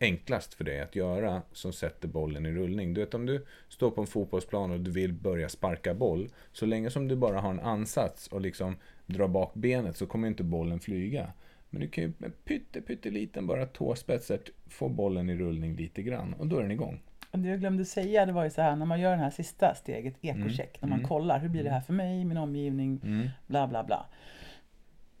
[0.00, 2.94] enklast för dig att göra som sätter bollen i rullning.
[2.94, 6.30] Du vet om du står på en fotbollsplan och du vill börja sparka boll.
[6.52, 8.76] Så länge som du bara har en ansats och liksom
[9.06, 11.32] drar bak benet så kommer inte bollen flyga.
[11.70, 14.38] Men du kan ju med pytte, pytteliten bara tåspetsar
[14.68, 17.00] få bollen i rullning lite grann och då är den igång.
[17.32, 19.74] Det jag glömde säga, det var ju så här när man gör det här sista
[19.74, 21.08] steget, ekocheck, när man Mm.
[21.08, 23.28] kollar, hur blir det här för mig, min omgivning, Mm.
[23.46, 24.06] bla bla bla.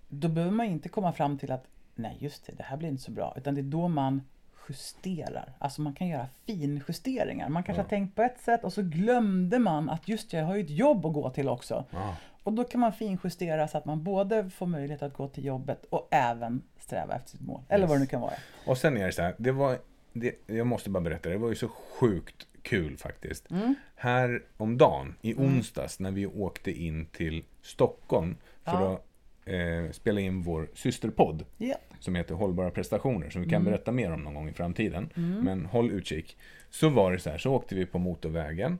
[0.08, 3.02] Då behöver man inte komma fram till att, nej just det, det här blir inte
[3.02, 4.22] så bra, utan det är då man
[4.68, 5.52] justerar.
[5.58, 7.48] Alltså man kan göra finjusteringar.
[7.48, 7.84] Man kanske Ja.
[7.84, 10.70] har tänkt på ett sätt och så glömde man att just jag har ju ett
[10.70, 11.84] jobb att gå till också.
[11.92, 12.14] Ah.
[12.42, 15.84] Och då kan man finjustera så att man både får möjlighet att gå till jobbet
[15.90, 17.62] och även sträva efter sitt mål.
[17.68, 18.34] Eller vad det nu kan vara.
[18.66, 19.78] Och sen är det så här, det var,
[20.12, 23.50] det, jag måste bara berätta, det var ju så sjukt kul faktiskt.
[23.50, 23.74] Mm.
[23.96, 28.92] Här om dagen, i onsdags, när vi åkte in till Stockholm för Ja.
[28.94, 29.04] att
[29.44, 31.76] eh, spela in vår systerpodd Ja.
[32.00, 33.72] som heter Hållbara prestationer, som vi kan Mm.
[33.72, 35.10] berätta mer om någon gång i framtiden.
[35.44, 36.36] Men håll utkik.
[36.70, 38.78] Så var det så här, så åkte vi på motorvägen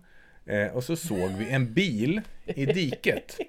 [0.48, 3.38] eh, och så såg vi en bil i diket.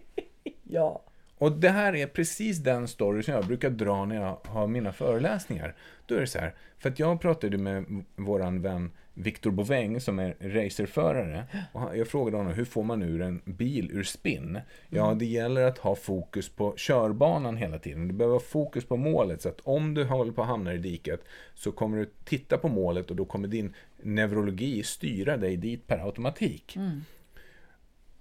[0.71, 1.03] Ja.
[1.37, 4.91] Och det här är precis den story som jag brukar dra när jag har mina
[4.91, 5.75] föreläsningar.
[6.05, 10.19] Då är det så här, för att jag pratade med våran vän Victor Boväng som
[10.19, 11.43] är racerförare.
[11.73, 14.59] Och jag frågade honom, hur får man ur en bil ur spinn?
[14.89, 18.07] Ja, det gäller att ha fokus på körbanan hela tiden.
[18.07, 19.41] Du behöver ha fokus på målet.
[19.41, 21.23] Så att om du håller på att hamna i diket
[21.53, 23.73] så kommer du titta på målet och då kommer din
[24.03, 26.77] neurologi styra dig dit per automatik.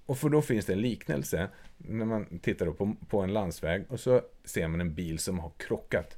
[0.07, 4.01] Och för då finns det en liknelse när man tittar på, på en landsväg och
[4.01, 6.17] så ser man en bil som har krockat.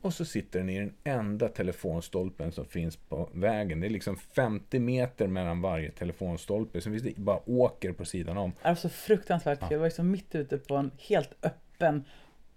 [0.00, 3.80] Och så sitter den i den enda telefonstolpen som finns på vägen.
[3.80, 6.80] Det är liksom 50 meter mellan varje telefonstolpe.
[6.80, 8.52] Så finns det bara åker på sidan om.
[8.62, 9.68] Det var så fruktansvärt kul.
[9.70, 12.04] Jag var liksom mitt ute på en helt öppen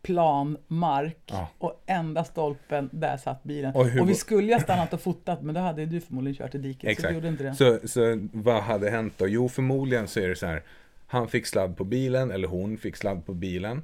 [0.01, 1.47] plan mark Ja.
[1.57, 3.75] och enda stolpen, där satt bilen.
[3.75, 6.55] Och Och, vi skulle ju ha stannat och fotat men då hade du förmodligen kört
[6.55, 7.55] i diket så du gjorde inte det.
[7.55, 9.27] Så, så vad hade hänt då?
[9.27, 10.63] Jo, förmodligen så är det så här.
[11.07, 13.83] Han fick sladd på bilen, eller hon fick sladd på bilen.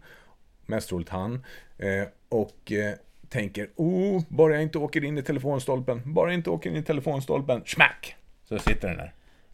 [0.65, 1.43] Mest troligt han.
[1.78, 2.93] Eh, och eh,
[3.30, 6.01] tänker, oh, bara jag inte åker in i telefonstolpen.
[6.05, 7.61] Bara jag inte åker in i telefonstolpen.
[7.65, 8.15] Smack!
[8.45, 9.13] Så sitter den där.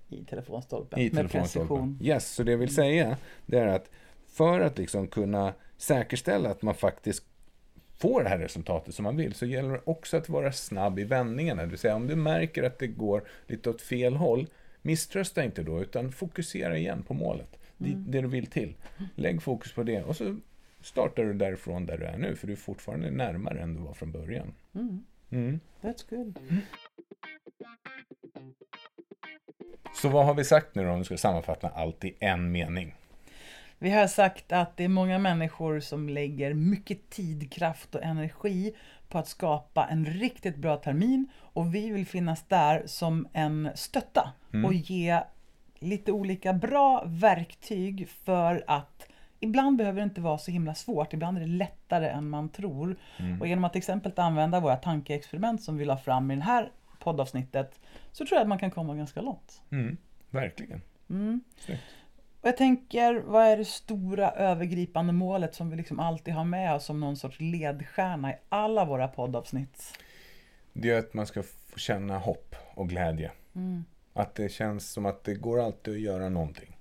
[0.10, 1.00] I telefonstolpen.
[1.00, 1.68] I med telefonstolpen.
[1.68, 2.00] precision.
[2.02, 3.90] Yes, så det jag vill säga det är att
[4.34, 7.24] för att liksom kunna säkerställa att man faktiskt
[7.98, 11.04] får det här resultatet som man vill så gäller det också att vara snabb i
[11.04, 11.62] vändningarna.
[11.62, 14.48] Det vill säga om du märker att det går lite åt fel håll,
[14.82, 17.60] misströsta inte då utan fokusera igen på målet.
[17.78, 18.76] Det, det du vill till.
[19.16, 20.38] Lägg fokus på det och så
[20.82, 23.94] startar du därifrån där du är nu, för du är fortfarande närmare än du var
[23.94, 24.54] från början.
[24.76, 25.06] Mm.
[25.30, 25.60] Mm.
[25.82, 26.40] That's good.
[29.96, 32.96] Så vad har vi sagt nu då, om vi ska sammanfatta allt i en mening?
[33.84, 38.76] Vi har sagt att det är många människor som lägger mycket tid, kraft och energi
[39.10, 44.32] på att skapa en riktigt bra termin och vi vill finnas där som en stötta
[44.66, 45.20] och ge
[45.80, 49.08] lite olika bra verktyg för att
[49.40, 52.96] Ibland behöver det inte vara så himla svårt, ibland är det lättare än man tror.
[53.40, 56.72] Och genom att till exempel använda våra tankeexperiment som vi la fram i det här
[57.00, 57.80] poddavsnittet
[58.12, 59.62] så tror jag att man kan komma ganska långt.
[59.72, 59.98] Mm.
[60.30, 60.82] Verkligen.
[61.10, 61.42] Mm.
[62.44, 66.76] Och jag tänker, vad är det stora övergripande målet som vi liksom alltid har med
[66.76, 69.98] oss som någon sorts ledstjärna i alla våra poddavsnitt?
[70.74, 73.32] Det är att man ska få känna hopp och glädje.
[73.56, 73.86] Mm.
[74.14, 76.78] Att det känns som att det går alltid att göra någonting.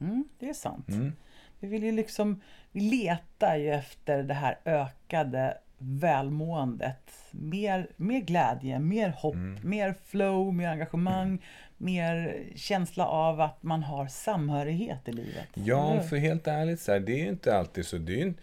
[0.00, 0.88] Mm, det är sant.
[0.88, 1.12] Mm.
[1.60, 2.40] Vi vill ju liksom,
[2.72, 7.12] vi letar ju efter det här ökade välmåendet.
[7.30, 11.44] Mer, mer glädje, mer hopp, mer flow, mer engagemang,
[11.76, 15.48] mer känsla av att man har samhörighet i livet.
[15.54, 17.98] Ja, för helt ärligt, så här, det är ju inte alltid så.
[17.98, 18.34] Det är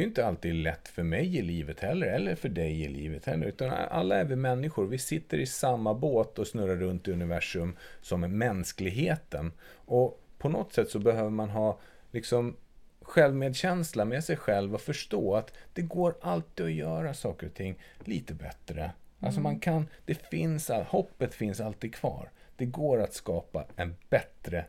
[0.00, 3.46] ju inte alltid lätt för mig i livet heller, eller för dig i livet heller.
[3.46, 4.86] Utan alla är vi människor.
[4.86, 9.52] Vi sitter i samma båt och snurrar runt i universum som mänskligheten.
[9.86, 11.78] Och på något sätt så behöver man ha
[12.10, 12.56] liksom
[13.04, 17.78] självmedkänsla med sig själv och förstå att det går alltid att göra saker och ting
[17.98, 18.90] lite bättre.
[19.20, 22.30] Alltså man kan, det finns, hoppet finns alltid kvar.
[22.56, 24.64] Det går att skapa en bättre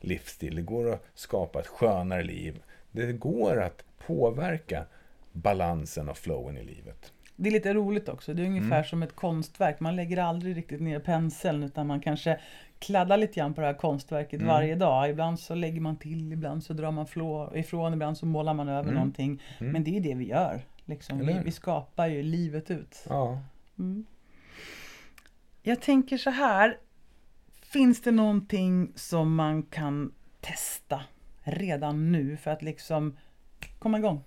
[0.00, 0.56] livsstil.
[0.56, 2.62] Det går att skapa ett skönare liv.
[2.90, 4.84] Det går att påverka
[5.32, 7.12] balansen och flowen i livet.
[7.36, 8.34] Det är lite roligt också.
[8.34, 9.80] Det är ungefär som ett konstverk.
[9.80, 12.40] Man lägger aldrig riktigt ner penseln utan man kanske
[12.80, 15.10] kladdar lite grann på det här konstverket varje dag.
[15.10, 18.68] Ibland så lägger man till, ibland så drar man flå ifrån, ibland så målar man
[18.68, 19.42] över någonting.
[19.58, 20.60] Men det är det vi gör.
[20.84, 21.26] Liksom.
[21.26, 23.04] Vi, vi skapar ju livet ut.
[23.08, 23.40] Ja,
[25.62, 26.78] Jag tänker så här.
[27.62, 31.00] Finns det någonting som man kan testa
[31.42, 33.16] redan nu för att liksom
[33.78, 34.24] komma igång?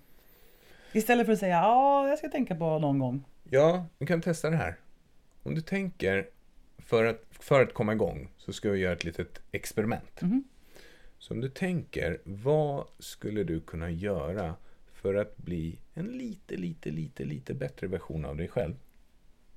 [0.93, 3.23] Istället för att säga ja, jag ska tänka på någon gång.
[3.49, 4.75] Ja, vi kan testa det här.
[5.43, 6.27] Om du tänker,
[6.77, 10.21] för att, för att komma igång, så ska vi göra ett litet experiment.
[11.17, 14.55] Så om du tänker, vad skulle du kunna göra
[14.93, 18.75] för att bli en lite, lite, lite, lite bättre version av dig själv?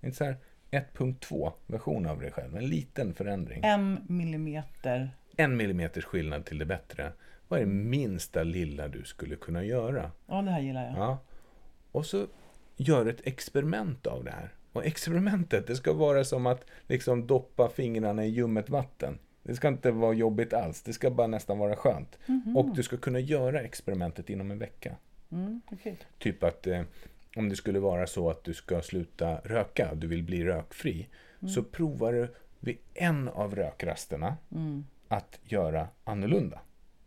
[0.01, 0.37] Inte så här
[0.71, 3.61] 1.2 version av dig själv, en liten förändring.
[3.65, 5.11] En millimeter.
[5.37, 7.13] En millimeters skillnad till det bättre.
[7.49, 10.11] Vad är det minsta lilla du skulle kunna göra?
[10.27, 10.97] Ja, det här gillar jag.
[10.97, 11.19] Ja.
[11.93, 12.27] Och så
[12.77, 14.55] gör ett experiment av det här.
[14.77, 19.19] Och experimentet, det ska vara som att liksom doppa fingrarna i ljummet vatten.
[19.43, 22.19] Det ska inte vara jobbigt alls, det ska bara nästan vara skönt.
[22.57, 24.97] Och du ska kunna göra experimentet inom en vecka.
[25.33, 25.99] Mm, okej.
[26.19, 26.83] Typ att eh,
[27.37, 31.09] om det skulle vara så att du ska sluta röka, du vill bli rökfri,
[31.55, 34.37] så provar du vid en av rökrasterna
[35.09, 36.61] att göra annorlunda.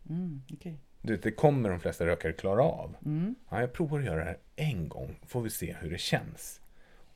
[0.08, 0.42] Mm.
[1.02, 2.96] Du vet, det kommer de flesta rökare klara av.
[3.04, 3.34] Mm.
[3.50, 6.59] Ja, jag provar att göra det här en gång, får vi se hur det känns.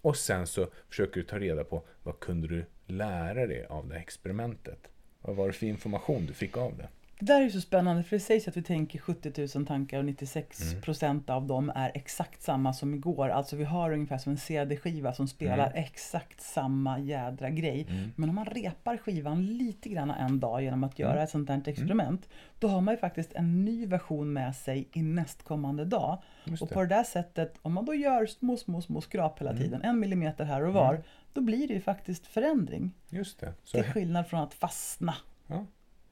[0.05, 3.95] Och sen så försöker du ta reda på vad kunde du lära dig av det
[3.95, 4.79] här experimentet?
[5.21, 6.89] Vad var det för information du fick av det?
[7.19, 9.99] Det där är ju så spännande för det sägs att vi tänker 70 000 tankar
[9.99, 10.83] och 96 Mm.
[10.83, 13.29] procent av dem är exakt samma som igår.
[13.29, 15.73] Alltså vi har ungefär som en CD-skiva som spelar Mm.
[15.85, 17.87] exakt samma jädra grej.
[18.17, 21.11] Men om man repar skivan lite grann en dag genom att Mm.
[21.11, 22.29] göra ett sånt här experiment.
[22.59, 26.23] Då har man ju faktiskt en ny version med sig i nästkommande dag.
[26.61, 29.53] Och på det där sättet, om man då gör små, små, små skrap Mm.
[29.57, 31.03] hela tiden, en millimeter här och var,
[31.33, 32.93] då blir det ju faktiskt förändring.
[33.11, 33.53] Just det.
[33.65, 35.15] Så Till skillnad från att fastna
[35.47, 35.67] ja,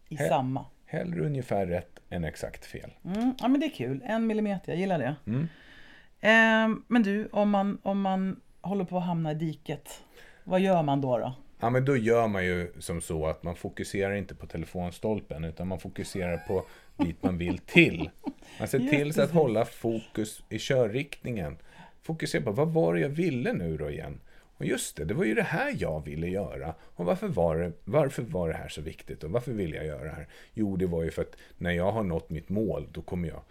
[0.09, 0.65] i He- samma.
[0.93, 2.91] Hellre ungefär rätt än exakt fel.
[3.05, 5.15] Mm, ja men det är kul, en millimeter, jag gillar det.
[5.27, 5.49] Mm.
[6.21, 10.03] Ehm, men du, om man, om man håller på att hamna i diket,
[10.45, 11.19] vad gör man då?
[11.19, 11.35] då?
[11.61, 15.69] Ja, men då gör man ju som så att man fokuserar inte på telefonstolpen utan
[15.69, 16.65] man fokuserar på
[16.97, 18.11] dit man vill till.
[18.59, 21.57] Man ser till så att hålla fokus i körriktningen.
[22.03, 24.21] Fokusera på vad var det jag ville nu då igen?
[24.63, 26.75] Och just det, det var ju det här jag ville göra.
[26.81, 29.25] Och varför var det, varför var det här så viktigt?
[29.25, 30.29] Och varför ville jag göra det här?
[30.55, 33.43] Jo, det var ju för att när jag har nått mitt mål, då kommer jag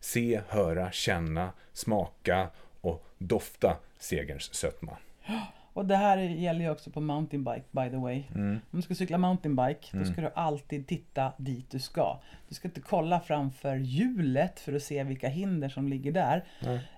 [0.00, 2.48] se, höra, känna, smaka
[2.80, 4.96] och dofta segerns sötma.
[5.74, 8.22] Och det här gäller ju också på mountainbike by the way.
[8.34, 8.50] Mm.
[8.52, 12.18] Om du ska cykla mountainbike, då ska du alltid titta dit du ska.
[12.48, 16.44] Du ska inte kolla framför hjulet för att se vilka hinder som ligger där.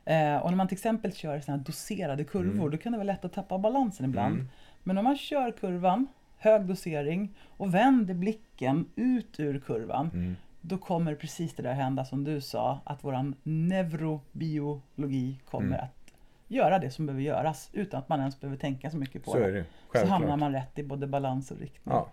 [0.05, 2.71] Eh, och när man till exempel kör såna här doserade kurvor, Mm.
[2.71, 4.37] då kan det vara lätt att tappa balansen ibland.
[4.83, 6.07] Men om man kör kurvan,
[6.39, 10.37] hög dosering och vänder blicken ut ur kurvan, Mm.
[10.61, 15.81] då kommer precis det där hända som du sa, att våran neurobiologi kommer Mm.
[15.85, 16.04] att
[16.49, 19.39] göra det som behöver göras utan att man ens behöver tänka så mycket på Så
[19.39, 19.51] det.
[19.53, 19.65] det.
[20.01, 21.95] Så hamnar man rätt i både balans och riktning.
[21.95, 22.11] Ja.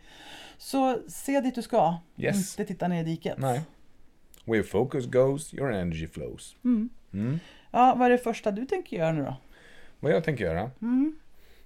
[0.57, 2.59] Så se dit du ska, Yes.
[2.59, 3.37] inte titta ner i diket.
[3.37, 3.61] Nej.
[4.45, 6.55] Where focus goes, your energy flows.
[6.63, 6.89] Mm.
[7.13, 7.39] Mm.
[7.71, 9.35] Ja, vad är det första du tänker göra nu då?
[9.99, 10.71] Vad jag tänker göra?
[10.81, 11.19] Mm.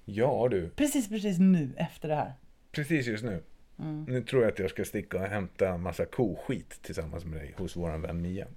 [0.05, 2.33] Ja du, Precis, precis nu efter det här.
[2.71, 3.43] precis just nu.
[3.79, 4.03] Mm.
[4.03, 7.75] Nu tror jag att jag ska sticka och hämta massa koskit tillsammans med dig hos
[7.75, 8.47] våran vän Mia.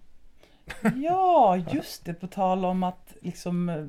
[0.97, 2.15] Ja, just det.
[2.15, 3.87] På tal om att liksom eh,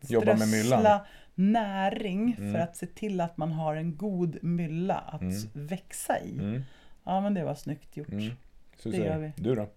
[0.00, 1.00] Jobba med myllan.
[1.34, 2.52] näring Mm.
[2.54, 5.36] för att se till att man har en god mylla att Mm.
[5.52, 6.32] växa i.
[6.38, 6.62] Mm.
[7.04, 8.08] Ja, men det var snyggt gjort.
[8.08, 8.30] Mm.
[8.76, 9.32] Så Det gör vi.
[9.36, 9.68] Du då?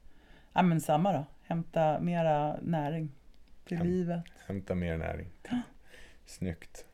[0.54, 1.26] Ja, men samma då.
[1.44, 3.12] Hämta mera näring
[3.66, 4.24] till Häm- livet.
[4.48, 5.28] Hämta mer näring.
[6.26, 6.86] Snyggt.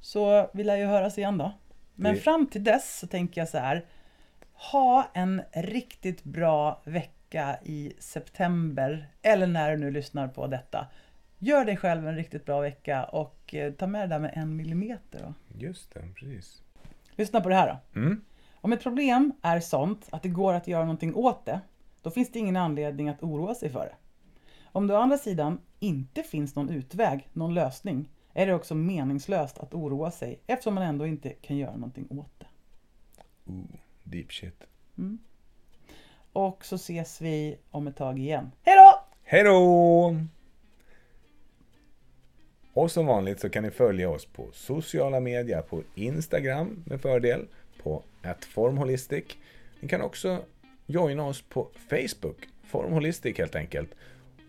[0.00, 1.52] Så vi lär ju höras igen då.
[1.94, 3.84] Men Det- fram till dess så tänker jag så här.
[4.52, 7.12] Ha en riktigt bra vecka
[7.62, 9.08] i september.
[9.22, 10.86] Eller när du nu lyssnar på detta.
[11.38, 14.56] Gör dig själv en riktigt bra vecka och eh, ta med det där med en
[14.56, 15.20] millimeter.
[15.20, 15.34] Då.
[15.58, 16.62] Just det, precis.
[17.16, 18.00] Lyssna på det här då.
[18.00, 18.24] Mm.
[18.54, 21.60] Om ett problem är sånt att det går att göra någonting åt det,
[22.02, 23.94] då finns det ingen anledning att oroa sig för det.
[24.64, 29.58] Om det å andra sidan inte finns någon utväg, någon lösning, är det också meningslöst
[29.58, 32.46] att oroa sig eftersom man ändå inte kan göra någonting åt det.
[33.44, 33.66] Ooh,
[34.04, 34.64] deep shit.
[36.32, 38.50] Och så ses vi om ett tag igen.
[38.62, 39.04] Hej då!
[39.24, 40.16] Hej då!
[42.72, 47.46] Och som vanligt så kan ni följa oss på sociala medier, på Instagram med fördel,
[47.82, 48.02] på
[48.48, 49.24] formholistic.
[49.80, 50.44] Ni kan också
[50.86, 53.90] joina oss på Facebook, formholistic helt enkelt.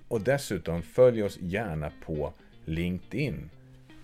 [0.07, 2.33] Och dessutom följ oss gärna på
[2.65, 3.49] LinkedIn.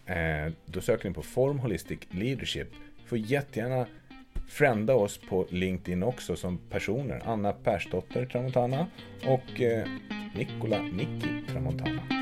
[0.05, 2.67] Eh, då söker ni på formholistic Leadership.
[3.05, 3.87] Får jättegärna
[4.49, 7.21] frända oss på LinkedIn också som personer.
[7.25, 8.87] Anna Persdotter Tramontana
[9.25, 9.61] och
[10.35, 12.18] Nikola Nicola Nicky Tramontana.